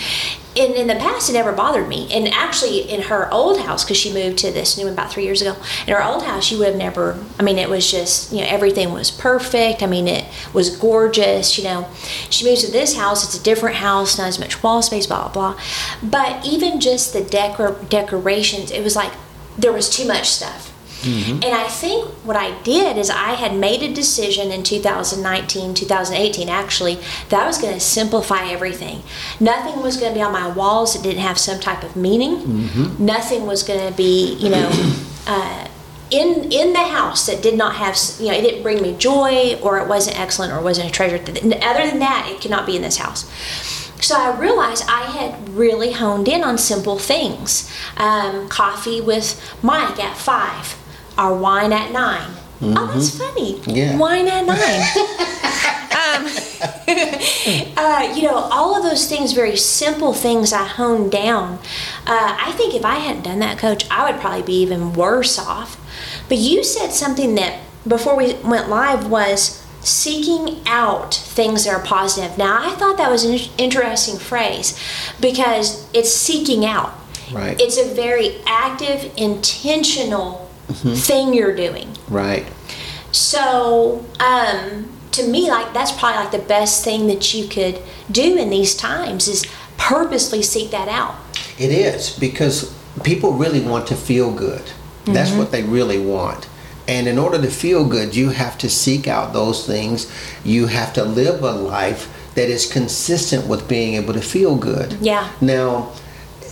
In, 0.54 0.72
in 0.74 0.86
the 0.86 0.94
past, 0.96 1.30
it 1.30 1.32
never 1.32 1.52
bothered 1.52 1.88
me. 1.88 2.08
And 2.12 2.28
actually, 2.28 2.80
in 2.80 3.02
her 3.02 3.32
old 3.32 3.60
house, 3.60 3.84
because 3.84 3.96
she 3.96 4.12
moved 4.12 4.38
to 4.38 4.50
this 4.50 4.76
new 4.76 4.84
one 4.84 4.92
about 4.92 5.10
three 5.10 5.24
years 5.24 5.40
ago, 5.40 5.56
in 5.86 5.94
her 5.94 6.04
old 6.04 6.24
house, 6.24 6.44
she 6.44 6.56
would 6.56 6.68
have 6.68 6.76
never, 6.76 7.18
I 7.38 7.42
mean, 7.42 7.58
it 7.58 7.70
was 7.70 7.90
just, 7.90 8.32
you 8.32 8.40
know, 8.40 8.46
everything 8.48 8.92
was 8.92 9.10
perfect. 9.10 9.82
I 9.82 9.86
mean, 9.86 10.08
it 10.08 10.24
was 10.52 10.76
gorgeous, 10.76 11.56
you 11.56 11.64
know. 11.64 11.88
She 12.28 12.44
moves 12.44 12.64
to 12.64 12.70
this 12.70 12.96
house, 12.96 13.24
it's 13.24 13.40
a 13.40 13.42
different 13.42 13.76
house, 13.76 14.18
not 14.18 14.28
as 14.28 14.38
much 14.38 14.62
wall 14.62 14.82
space, 14.82 15.06
blah, 15.06 15.28
blah, 15.28 15.54
blah. 15.54 15.62
But 16.02 16.46
even 16.46 16.80
just 16.80 17.12
the 17.12 17.22
decor- 17.22 17.78
decorations, 17.88 18.70
it 18.70 18.82
was 18.82 18.94
like 18.94 19.12
there 19.56 19.72
was 19.72 19.88
too 19.88 20.06
much 20.06 20.28
stuff. 20.28 20.71
And 21.04 21.44
I 21.44 21.68
think 21.68 22.08
what 22.24 22.36
I 22.36 22.60
did 22.62 22.96
is 22.96 23.10
I 23.10 23.32
had 23.34 23.54
made 23.56 23.82
a 23.82 23.92
decision 23.92 24.50
in 24.50 24.62
2019, 24.62 25.74
2018 25.74 26.48
actually, 26.48 26.98
that 27.28 27.42
I 27.42 27.46
was 27.46 27.58
going 27.58 27.74
to 27.74 27.80
simplify 27.80 28.48
everything. 28.48 29.02
Nothing 29.40 29.82
was 29.82 29.96
going 29.96 30.12
to 30.12 30.18
be 30.18 30.22
on 30.22 30.32
my 30.32 30.48
walls 30.48 30.94
that 30.94 31.02
didn't 31.02 31.22
have 31.22 31.38
some 31.38 31.60
type 31.60 31.82
of 31.82 31.96
meaning. 31.96 32.68
Nothing 32.98 33.46
was 33.46 33.62
going 33.62 33.88
to 33.90 33.96
be, 33.96 34.34
you 34.34 34.48
know, 34.50 34.70
uh, 35.26 35.68
in 36.10 36.52
in 36.52 36.72
the 36.74 36.78
house 36.78 37.26
that 37.26 37.42
did 37.42 37.56
not 37.56 37.74
have, 37.76 37.96
you 38.20 38.28
know, 38.28 38.34
it 38.34 38.42
didn't 38.42 38.62
bring 38.62 38.82
me 38.82 38.94
joy 38.98 39.58
or 39.62 39.78
it 39.78 39.88
wasn't 39.88 40.18
excellent 40.20 40.52
or 40.52 40.58
it 40.58 40.62
wasn't 40.62 40.88
a 40.88 40.92
treasure. 40.92 41.16
Other 41.16 41.86
than 41.88 42.00
that, 42.00 42.28
it 42.30 42.40
could 42.40 42.50
not 42.50 42.66
be 42.66 42.76
in 42.76 42.82
this 42.82 42.98
house. 42.98 43.24
So 44.02 44.16
I 44.16 44.36
realized 44.36 44.84
I 44.88 45.04
had 45.04 45.48
really 45.50 45.92
honed 45.92 46.26
in 46.28 46.42
on 46.42 46.58
simple 46.58 46.98
things. 46.98 47.70
Um, 47.96 48.48
coffee 48.48 49.00
with 49.00 49.40
Mike 49.62 50.02
at 50.02 50.16
five, 50.16 50.76
our 51.18 51.34
wine 51.34 51.72
at 51.72 51.92
9 51.92 52.36
Oh, 52.64 52.86
that's 52.86 53.18
funny. 53.18 53.60
Yeah. 53.66 53.96
Wine 53.98 54.28
at 54.28 54.46
nine. 54.46 54.56
um, 55.98 56.26
uh, 57.76 58.14
you 58.14 58.22
know, 58.22 58.36
all 58.36 58.76
of 58.76 58.84
those 58.84 59.08
things, 59.08 59.32
very 59.32 59.56
simple 59.56 60.12
things 60.12 60.52
I 60.52 60.64
honed 60.64 61.10
down. 61.10 61.58
Uh, 62.06 62.36
I 62.40 62.52
think 62.56 62.74
if 62.74 62.84
I 62.84 62.96
hadn't 62.96 63.24
done 63.24 63.40
that, 63.40 63.58
coach, 63.58 63.84
I 63.90 64.10
would 64.10 64.20
probably 64.20 64.42
be 64.42 64.62
even 64.62 64.92
worse 64.92 65.38
off. 65.38 65.76
But 66.28 66.38
you 66.38 66.62
said 66.62 66.90
something 66.90 67.34
that 67.34 67.60
before 67.86 68.16
we 68.16 68.34
went 68.34 68.68
live 68.68 69.10
was 69.10 69.60
seeking 69.80 70.62
out 70.64 71.14
things 71.14 71.64
that 71.64 71.74
are 71.74 71.82
positive. 71.82 72.38
Now, 72.38 72.60
I 72.62 72.76
thought 72.76 72.96
that 72.98 73.10
was 73.10 73.24
an 73.24 73.50
interesting 73.58 74.20
phrase 74.20 74.78
because 75.20 75.88
it's 75.92 76.12
seeking 76.12 76.64
out. 76.64 76.92
Right. 77.32 77.60
It's 77.60 77.76
a 77.76 77.92
very 77.92 78.36
active, 78.46 79.12
intentional 79.16 80.51
thing 80.72 81.34
you're 81.34 81.54
doing. 81.56 81.88
Right. 82.08 82.46
So, 83.12 84.04
um, 84.20 84.88
to 85.12 85.26
me, 85.26 85.50
like 85.50 85.72
that's 85.74 85.92
probably 85.92 86.18
like 86.24 86.32
the 86.32 86.38
best 86.48 86.84
thing 86.84 87.06
that 87.08 87.34
you 87.34 87.46
could 87.48 87.80
do 88.10 88.36
in 88.36 88.50
these 88.50 88.74
times 88.74 89.28
is 89.28 89.44
purposely 89.76 90.42
seek 90.42 90.70
that 90.70 90.88
out. 90.88 91.14
It 91.58 91.70
is 91.70 92.18
because 92.18 92.74
people 93.04 93.32
really 93.34 93.60
want 93.60 93.86
to 93.88 93.96
feel 93.96 94.32
good. 94.32 94.62
That's 95.04 95.30
Mm-hmm. 95.30 95.38
what 95.38 95.50
they 95.50 95.62
really 95.62 95.98
want. 95.98 96.48
And 96.88 97.06
in 97.06 97.18
order 97.18 97.40
to 97.40 97.50
feel 97.50 97.84
good, 97.88 98.14
you 98.16 98.30
have 98.30 98.56
to 98.58 98.68
seek 98.70 99.06
out 99.06 99.32
those 99.32 99.66
things. 99.66 100.10
You 100.44 100.66
have 100.66 100.92
to 100.94 101.04
live 101.04 101.42
a 101.42 101.52
life 101.52 102.08
that 102.34 102.48
is 102.48 102.70
consistent 102.70 103.46
with 103.46 103.68
being 103.68 103.94
able 103.94 104.14
to 104.14 104.20
feel 104.22 104.56
good. 104.56 104.94
Yeah. 105.00 105.28
Now, 105.40 105.92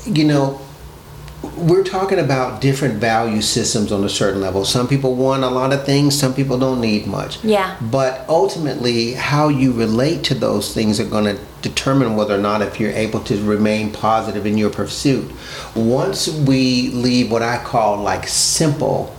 you 0.05 0.25
know, 0.25 0.61
we're 1.43 1.85
talking 1.85 2.19
about 2.19 2.61
different 2.61 2.95
value 2.95 3.41
systems 3.41 3.93
on 3.93 4.05
a 4.05 4.09
certain 4.09 4.41
level. 4.41 4.65
Some 4.65 4.87
people 4.87 5.15
want 5.15 5.43
a 5.43 5.49
lot 5.49 5.73
of 5.73 5.85
things, 5.87 6.19
some 6.19 6.35
people 6.35 6.59
don't 6.59 6.81
need 6.81 7.07
much. 7.07 7.43
Yeah. 7.43 7.77
But 7.81 8.25
ultimately, 8.29 9.13
how 9.15 9.49
you 9.49 9.73
relate 9.73 10.23
to 10.25 10.35
those 10.35 10.75
things 10.75 11.01
are 11.01 11.07
going 11.07 11.25
to 11.25 11.43
determine 11.63 12.15
whether 12.17 12.35
or 12.35 12.39
not 12.43 12.61
if 12.63 12.79
you're 12.79 12.93
able 12.93 13.21
to 13.21 13.43
remain 13.43 13.91
positive 13.91 14.45
in 14.47 14.59
your 14.59 14.71
pursuit. 14.71 15.31
Once 15.75 16.29
we 16.29 16.91
leave 16.91 17.31
what 17.31 17.43
I 17.43 17.63
call 17.63 17.99
like 17.99 18.27
simple, 18.29 19.15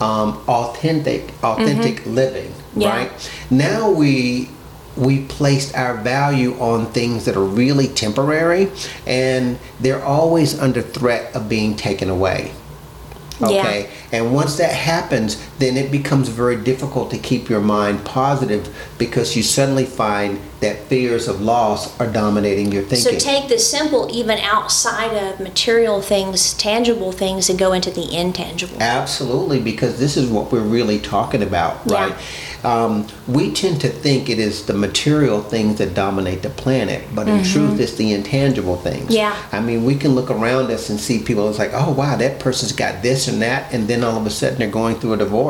um, 0.00 0.42
authentic, 0.48 1.32
authentic 1.42 2.04
living, 2.06 2.52
Mm-hmm. 2.68 2.80
Yeah. 2.82 2.96
right? 2.96 3.30
Now 3.50 3.90
we 3.90 4.50
we 4.98 5.24
placed 5.26 5.74
our 5.76 5.96
value 5.96 6.54
on 6.54 6.86
things 6.86 7.24
that 7.24 7.36
are 7.36 7.44
really 7.44 7.88
temporary 7.88 8.70
and 9.06 9.58
they're 9.80 10.04
always 10.04 10.58
under 10.58 10.82
threat 10.82 11.34
of 11.34 11.48
being 11.48 11.76
taken 11.76 12.10
away. 12.10 12.52
Yeah. 13.40 13.46
Okay. 13.46 13.90
And 14.12 14.34
once 14.34 14.56
that 14.56 14.74
happens, 14.74 15.42
then 15.58 15.76
it 15.76 15.90
becomes 15.90 16.28
very 16.28 16.56
difficult 16.56 17.10
to 17.10 17.18
keep 17.18 17.48
your 17.48 17.60
mind 17.60 18.04
positive 18.04 18.74
because 18.98 19.36
you 19.36 19.42
suddenly 19.42 19.84
find 19.84 20.40
that 20.60 20.76
fears 20.84 21.28
of 21.28 21.40
loss 21.40 21.98
are 22.00 22.10
dominating 22.10 22.72
your 22.72 22.82
thinking. 22.82 23.12
So 23.12 23.18
take 23.18 23.48
the 23.48 23.58
simple, 23.58 24.08
even 24.12 24.38
outside 24.38 25.14
of 25.14 25.38
material 25.40 26.02
things, 26.02 26.54
tangible 26.54 27.12
things, 27.12 27.48
and 27.48 27.58
go 27.58 27.72
into 27.72 27.90
the 27.90 28.16
intangible. 28.16 28.76
Absolutely, 28.80 29.60
because 29.60 29.98
this 29.98 30.16
is 30.16 30.28
what 30.28 30.50
we're 30.50 30.60
really 30.60 30.98
talking 30.98 31.42
about, 31.42 31.80
Yeah. 31.86 31.94
right? 32.06 32.14
Um, 32.64 33.06
we 33.28 33.52
tend 33.52 33.80
to 33.82 33.88
think 33.88 34.28
it 34.28 34.40
is 34.40 34.66
the 34.66 34.74
material 34.74 35.42
things 35.42 35.78
that 35.78 35.94
dominate 35.94 36.42
the 36.42 36.50
planet, 36.50 37.04
but 37.14 37.28
in 37.28 37.44
truth, 37.44 37.78
it's 37.78 37.94
the 37.94 38.12
intangible 38.12 38.74
things. 38.76 39.04
Mm-hmm. 39.04 39.12
Yeah. 39.12 39.36
I 39.52 39.60
mean, 39.60 39.84
we 39.84 39.94
can 39.94 40.16
look 40.16 40.28
around 40.28 40.68
us 40.72 40.90
and 40.90 40.98
see 40.98 41.20
people. 41.22 41.48
It's 41.48 41.60
like, 41.60 41.70
oh 41.72 41.92
wow, 41.92 42.16
that 42.16 42.40
person's 42.40 42.72
got 42.72 43.00
this 43.00 43.28
and 43.28 43.40
that, 43.42 43.72
and 43.72 43.86
then 43.86 44.02
all 44.02 44.16
of 44.16 44.26
a 44.26 44.30
sudden 44.30 44.58
they're 44.58 44.68
going 44.68 44.96
through 44.96 45.12
a 45.12 45.16
divorce. 45.18 45.47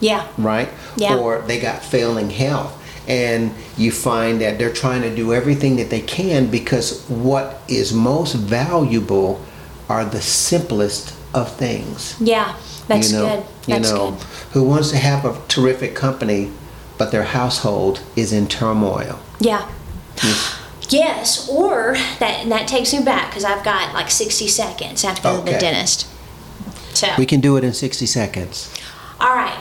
Yeah. 0.00 0.26
right? 0.38 0.68
Yeah. 0.96 1.16
Or 1.16 1.40
they 1.42 1.60
got 1.60 1.84
failing 1.84 2.30
health. 2.30 2.76
And 3.08 3.52
you 3.76 3.90
find 3.90 4.40
that 4.40 4.58
they're 4.58 4.72
trying 4.72 5.02
to 5.02 5.14
do 5.14 5.34
everything 5.34 5.76
that 5.76 5.90
they 5.90 6.00
can 6.00 6.50
because 6.50 7.04
what 7.08 7.60
is 7.66 7.92
most 7.92 8.34
valuable 8.34 9.44
are 9.88 10.04
the 10.04 10.20
simplest 10.20 11.14
of 11.34 11.52
things. 11.56 12.16
Yeah. 12.20 12.56
That's 12.86 13.12
you 13.12 13.18
know, 13.18 13.26
good. 13.36 13.46
That's 13.66 13.90
you 13.90 13.94
know, 13.96 14.10
good. 14.12 14.20
who 14.52 14.64
wants 14.64 14.90
to 14.90 14.96
have 14.96 15.24
a 15.24 15.40
terrific 15.48 15.94
company, 15.94 16.50
but 16.98 17.10
their 17.12 17.24
household 17.24 18.02
is 18.16 18.32
in 18.32 18.46
turmoil. 18.46 19.18
Yeah. 19.40 19.68
Hmm. 20.18 20.56
Yes, 20.90 21.48
or 21.48 21.94
that 22.18 22.40
and 22.42 22.50
that 22.50 22.66
takes 22.66 22.92
me 22.92 23.02
back 23.04 23.30
because 23.30 23.44
I've 23.44 23.64
got 23.64 23.94
like 23.94 24.10
60 24.10 24.48
seconds 24.48 25.04
after 25.04 25.22
the 25.36 25.52
dentist. 25.52 25.52
Okay. 25.52 25.60
dentist. 25.60 26.06
So, 26.96 27.08
We 27.16 27.26
can 27.26 27.40
do 27.40 27.56
it 27.56 27.62
in 27.62 27.72
60 27.72 28.06
seconds. 28.06 28.74
All 29.20 29.34
right. 29.34 29.58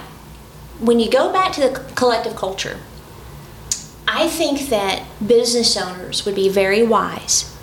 When 0.79 0.99
you 0.99 1.09
go 1.09 1.31
back 1.33 1.51
to 1.53 1.61
the 1.61 1.93
collective 1.95 2.35
culture, 2.35 2.79
I 4.07 4.27
think 4.27 4.69
that 4.69 5.03
business 5.25 5.75
owners 5.77 6.25
would 6.25 6.35
be 6.35 6.49
very 6.49 6.83
wise 6.83 7.55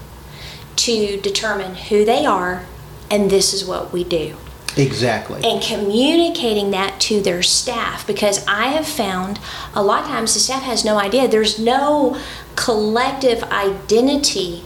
to 0.77 1.19
determine 1.21 1.75
who 1.75 2.05
they 2.05 2.27
are 2.27 2.67
and 3.11 3.31
this 3.31 3.55
is 3.55 3.65
what 3.65 3.93
we 3.93 4.05
do. 4.05 4.37
Exactly. 4.79 5.43
and 5.43 5.63
communicating 5.63 6.71
that 6.73 7.01
to 7.01 7.23
their 7.23 7.43
staff 7.43 8.07
because 8.07 8.47
I 8.47 8.67
have 8.67 8.87
found 8.87 9.41
a 9.75 9.83
lot 9.83 10.03
of 10.03 10.09
times 10.09 10.35
the 10.35 10.41
staff 10.41 10.65
has 10.65 10.85
no 10.85 10.99
idea. 10.99 11.29
There's 11.29 11.59
no 11.59 12.21
collective 12.57 13.43
identity 13.45 14.65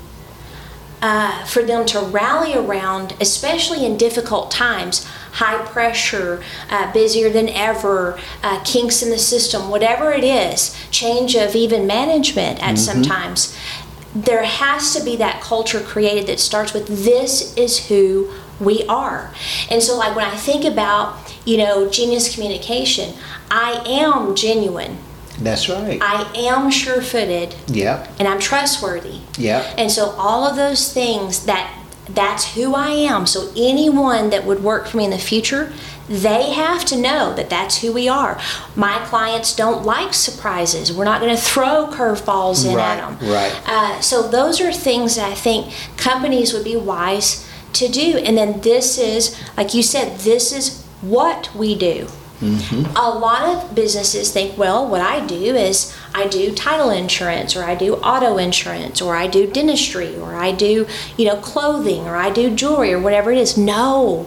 uh, 1.00 1.44
for 1.44 1.62
them 1.62 1.86
to 1.86 2.00
rally 2.00 2.54
around, 2.54 3.14
especially 3.20 3.86
in 3.86 3.96
difficult 3.96 4.50
times. 4.50 5.06
High 5.32 5.64
pressure, 5.66 6.42
uh, 6.70 6.92
busier 6.92 7.30
than 7.30 7.48
ever, 7.48 8.18
uh, 8.42 8.60
kinks 8.64 9.02
in 9.02 9.10
the 9.10 9.18
system, 9.18 9.70
whatever 9.70 10.12
it 10.12 10.24
is, 10.24 10.76
change 10.90 11.34
of 11.36 11.54
even 11.54 11.86
management 11.86 12.62
at 12.62 12.78
sometimes. 12.78 13.56
There 14.14 14.42
has 14.42 14.92
to 14.96 15.04
be 15.04 15.16
that 15.16 15.40
culture 15.40 15.80
created 15.80 16.26
that 16.26 16.40
starts 16.40 16.72
with 16.72 17.04
this 17.04 17.56
is 17.56 17.86
who 17.86 18.30
we 18.58 18.84
are. 18.88 19.32
And 19.70 19.82
so, 19.82 19.96
like 19.96 20.16
when 20.16 20.24
I 20.24 20.36
think 20.36 20.64
about, 20.64 21.16
you 21.44 21.56
know, 21.56 21.88
genius 21.88 22.32
communication, 22.34 23.14
I 23.50 23.82
am 23.86 24.34
genuine 24.34 24.98
That's 25.40 25.68
right. 25.68 25.98
I 26.02 26.30
am 26.36 26.70
sure 26.70 27.00
footed 27.00 27.54
Yep. 27.68 28.08
and 28.18 28.28
I'm 28.28 28.38
trustworthy. 28.40 29.20
Yeah. 29.38 29.60
And 29.78 29.90
so 29.90 30.10
all 30.18 30.44
of 30.46 30.56
those 30.56 30.92
things 30.92 31.46
that 31.46 31.72
that's 32.14 32.54
who 32.54 32.74
I 32.74 32.90
am. 32.90 33.26
So 33.26 33.50
anyone 33.56 34.30
that 34.30 34.44
would 34.44 34.62
work 34.62 34.86
for 34.88 34.96
me 34.96 35.04
in 35.04 35.10
the 35.10 35.18
future, 35.18 35.72
they 36.08 36.52
have 36.52 36.84
to 36.86 36.96
know 36.96 37.34
that 37.34 37.48
that's 37.50 37.82
who 37.82 37.92
we 37.92 38.08
are. 38.08 38.40
My 38.74 38.98
clients 39.06 39.54
don't 39.54 39.84
like 39.84 40.12
surprises. 40.12 40.92
We're 40.92 41.04
not 41.04 41.20
going 41.20 41.34
to 41.34 41.40
throw 41.40 41.86
curveballs 41.90 42.66
in 42.68 42.74
Right, 42.76 42.98
at 42.98 43.18
them. 43.20 43.30
right. 43.30 43.62
Uh, 43.66 44.00
so 44.00 44.26
those 44.28 44.60
are 44.60 44.72
things 44.72 45.16
that 45.16 45.30
I 45.30 45.34
think 45.34 45.72
companies 45.96 46.52
would 46.52 46.64
be 46.64 46.76
wise 46.76 47.48
to 47.74 47.88
do. 47.88 48.18
And 48.18 48.36
then 48.36 48.60
this 48.62 48.98
is, 48.98 49.40
like 49.56 49.72
you 49.74 49.82
said, 49.82 50.18
this 50.20 50.52
is 50.52 50.84
what 51.00 51.54
we 51.54 51.76
do. 51.76 52.08
Mm-hmm. 52.40 52.96
A 52.96 53.10
lot 53.10 53.42
of 53.54 53.74
businesses 53.74 54.32
think, 54.32 54.56
well, 54.56 54.88
what 54.88 55.02
I 55.02 55.24
do 55.26 55.54
is 55.54 55.94
I 56.14 56.26
do 56.26 56.54
title 56.54 56.88
insurance 56.90 57.54
or 57.54 57.64
I 57.64 57.74
do 57.74 57.96
auto 57.96 58.38
insurance 58.38 59.02
or 59.02 59.14
I 59.14 59.26
do 59.26 59.46
dentistry 59.46 60.16
or 60.16 60.34
I 60.34 60.52
do, 60.52 60.86
you 61.18 61.26
know, 61.26 61.36
clothing 61.36 62.04
or 62.04 62.16
I 62.16 62.30
do 62.30 62.54
jewelry 62.54 62.92
or 62.94 62.98
whatever 62.98 63.30
it 63.30 63.38
is. 63.38 63.58
No. 63.58 64.26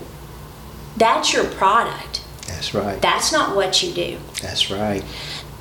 That's 0.95 1.33
your 1.33 1.45
product. 1.45 2.23
That's 2.47 2.73
right. 2.73 3.01
That's 3.01 3.31
not 3.31 3.55
what 3.55 3.81
you 3.81 3.91
do. 3.93 4.19
That's 4.41 4.69
right. 4.69 5.03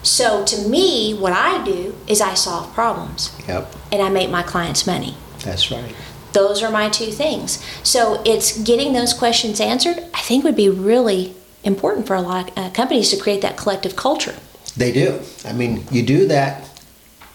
So 0.02 0.44
to 0.44 0.68
me, 0.68 1.14
what 1.14 1.32
I 1.32 1.64
do 1.64 1.94
is 2.06 2.20
I 2.20 2.34
solve 2.34 2.74
problems 2.74 3.34
Yep. 3.48 3.74
and 3.90 4.02
I 4.02 4.10
make 4.10 4.30
my 4.30 4.42
clients 4.42 4.86
money. 4.86 5.16
That's 5.42 5.70
right. 5.70 5.94
Those 6.32 6.62
are 6.62 6.70
my 6.70 6.88
two 6.88 7.12
things. 7.12 7.64
So 7.82 8.22
it's 8.26 8.58
getting 8.62 8.92
those 8.92 9.14
questions 9.14 9.60
answered, 9.60 9.98
I 10.12 10.20
think 10.20 10.44
would 10.44 10.56
be 10.56 10.68
really 10.68 11.34
important 11.64 12.06
for 12.06 12.14
a 12.14 12.20
lot 12.20 12.50
of 12.50 12.58
uh, 12.58 12.70
companies 12.70 13.10
to 13.10 13.16
create 13.16 13.42
that 13.42 13.56
collective 13.56 13.96
culture. 13.96 14.34
They 14.76 14.92
do. 14.92 15.20
I 15.44 15.52
mean, 15.52 15.84
you 15.90 16.02
do 16.02 16.26
that 16.28 16.68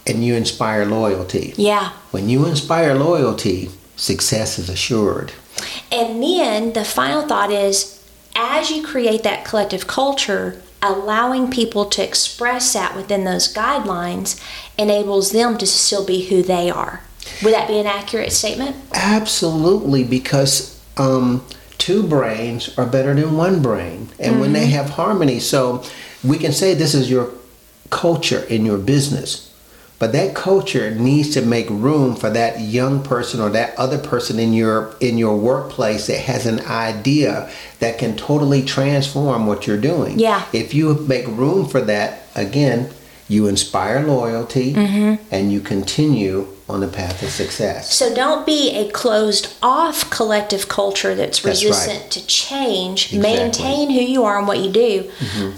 and 0.05 0.23
you 0.23 0.35
inspire 0.35 0.85
loyalty. 0.85 1.53
Yeah. 1.57 1.91
When 2.11 2.29
you 2.29 2.45
inspire 2.45 2.95
loyalty, 2.95 3.69
success 3.95 4.57
is 4.57 4.69
assured. 4.69 5.33
And 5.91 6.21
then 6.21 6.73
the 6.73 6.85
final 6.85 7.27
thought 7.27 7.51
is 7.51 7.97
as 8.35 8.69
you 8.69 8.85
create 8.85 9.23
that 9.23 9.45
collective 9.45 9.87
culture, 9.87 10.61
allowing 10.81 11.49
people 11.49 11.85
to 11.85 12.03
express 12.03 12.73
that 12.73 12.95
within 12.95 13.23
those 13.23 13.51
guidelines 13.51 14.41
enables 14.77 15.31
them 15.31 15.57
to 15.57 15.65
still 15.65 16.05
be 16.05 16.27
who 16.27 16.43
they 16.43 16.69
are. 16.69 17.01
Would 17.43 17.53
that 17.53 17.67
be 17.67 17.79
an 17.79 17.87
accurate 17.87 18.31
statement? 18.31 18.75
Absolutely, 18.93 20.03
because 20.03 20.79
um, 20.97 21.43
two 21.77 22.03
brains 22.03 22.77
are 22.77 22.85
better 22.85 23.13
than 23.13 23.35
one 23.35 23.61
brain, 23.61 24.09
and 24.19 24.39
when 24.39 24.53
they 24.53 24.63
mm-hmm. 24.63 24.71
have 24.71 24.91
harmony, 24.91 25.39
so 25.39 25.83
we 26.23 26.37
can 26.37 26.51
say 26.51 26.73
this 26.73 26.93
is 26.93 27.09
your 27.09 27.31
culture 27.89 28.43
in 28.45 28.65
your 28.65 28.77
business, 28.77 29.53
but 29.99 30.11
that 30.11 30.35
culture 30.35 30.91
needs 30.91 31.33
to 31.33 31.41
make 31.41 31.69
room 31.69 32.15
for 32.15 32.29
that 32.29 32.59
young 32.59 33.01
person 33.01 33.39
or 33.39 33.49
that 33.49 33.77
other 33.77 33.97
person 33.97 34.39
in 34.39 34.53
your 34.53 34.95
in 34.99 35.17
your 35.17 35.37
workplace 35.37 36.07
that 36.07 36.19
has 36.19 36.45
an 36.45 36.59
idea 36.61 37.49
that 37.79 37.97
can 37.97 38.15
totally 38.15 38.61
transform 38.61 39.47
what 39.47 39.65
you're 39.65 39.77
doing. 39.77 40.19
Yeah. 40.19 40.45
If 40.53 40.73
you 40.73 40.93
make 41.07 41.27
room 41.27 41.67
for 41.67 41.81
that, 41.81 42.23
again, 42.35 42.91
you 43.29 43.47
inspire 43.47 44.05
loyalty 44.05 44.75
and 44.75 45.51
you 45.51 45.59
continue 45.61 46.47
on 46.69 46.81
the 46.81 46.87
path 46.87 47.23
of 47.23 47.29
success. 47.29 47.93
So 47.93 48.13
don't 48.13 48.45
be 48.45 48.75
a 48.75 48.91
closed 48.91 49.55
off 49.61 50.09
collective 50.09 50.67
culture 50.67 51.15
that's 51.15 51.41
That's 51.41 51.63
right. 51.63 51.69
resistant 51.69 52.11
to 52.11 52.27
change. 52.27 53.13
Exactly. 53.13 53.29
Mm-hmm. 53.29 53.43
Maintain 53.43 53.89
who 53.89 54.01
you 54.01 54.23
are 54.23 54.37
and 54.37 54.47
what 54.47 54.59
you 54.59 54.71
do, 54.71 55.09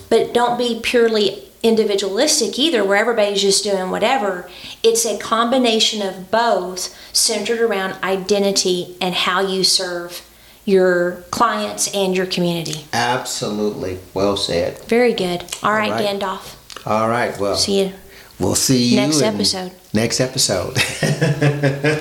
but 0.09 0.33
don't 0.33 0.57
be 0.57 0.79
purely 0.83 1.43
individualistic 1.61 2.57
either, 2.57 2.83
where 2.85 2.97
everybody's 2.97 3.41
just 3.41 3.63
doing 3.63 3.91
whatever. 3.91 4.49
It's 4.81 5.05
a 5.05 5.17
combination 5.17 6.01
of 6.01 6.31
both 6.31 6.95
centered 7.13 7.59
around 7.59 8.01
identity 8.03 8.95
and 9.01 9.13
how 9.13 9.41
you 9.41 9.63
serve 9.63 10.25
your 10.63 11.23
clients 11.31 11.93
and 11.93 12.15
your 12.15 12.27
community. 12.27 12.85
Absolutely. 12.93 13.99
Well 14.13 14.37
said. 14.37 14.79
Very 14.85 15.13
good. 15.13 15.43
All 15.63 15.73
right, 15.73 15.91
right. 15.91 16.05
Gandalf. 16.05 16.55
All 16.85 17.09
right. 17.09 17.37
Well, 17.39 17.55
See 17.55 17.85
you. 17.85 17.93
we'll 18.39 18.55
see 18.55 18.89
you 18.89 18.95
Next 18.97 19.21
episode. 19.21 19.71
Next 19.93 20.19
episode. 20.19 20.75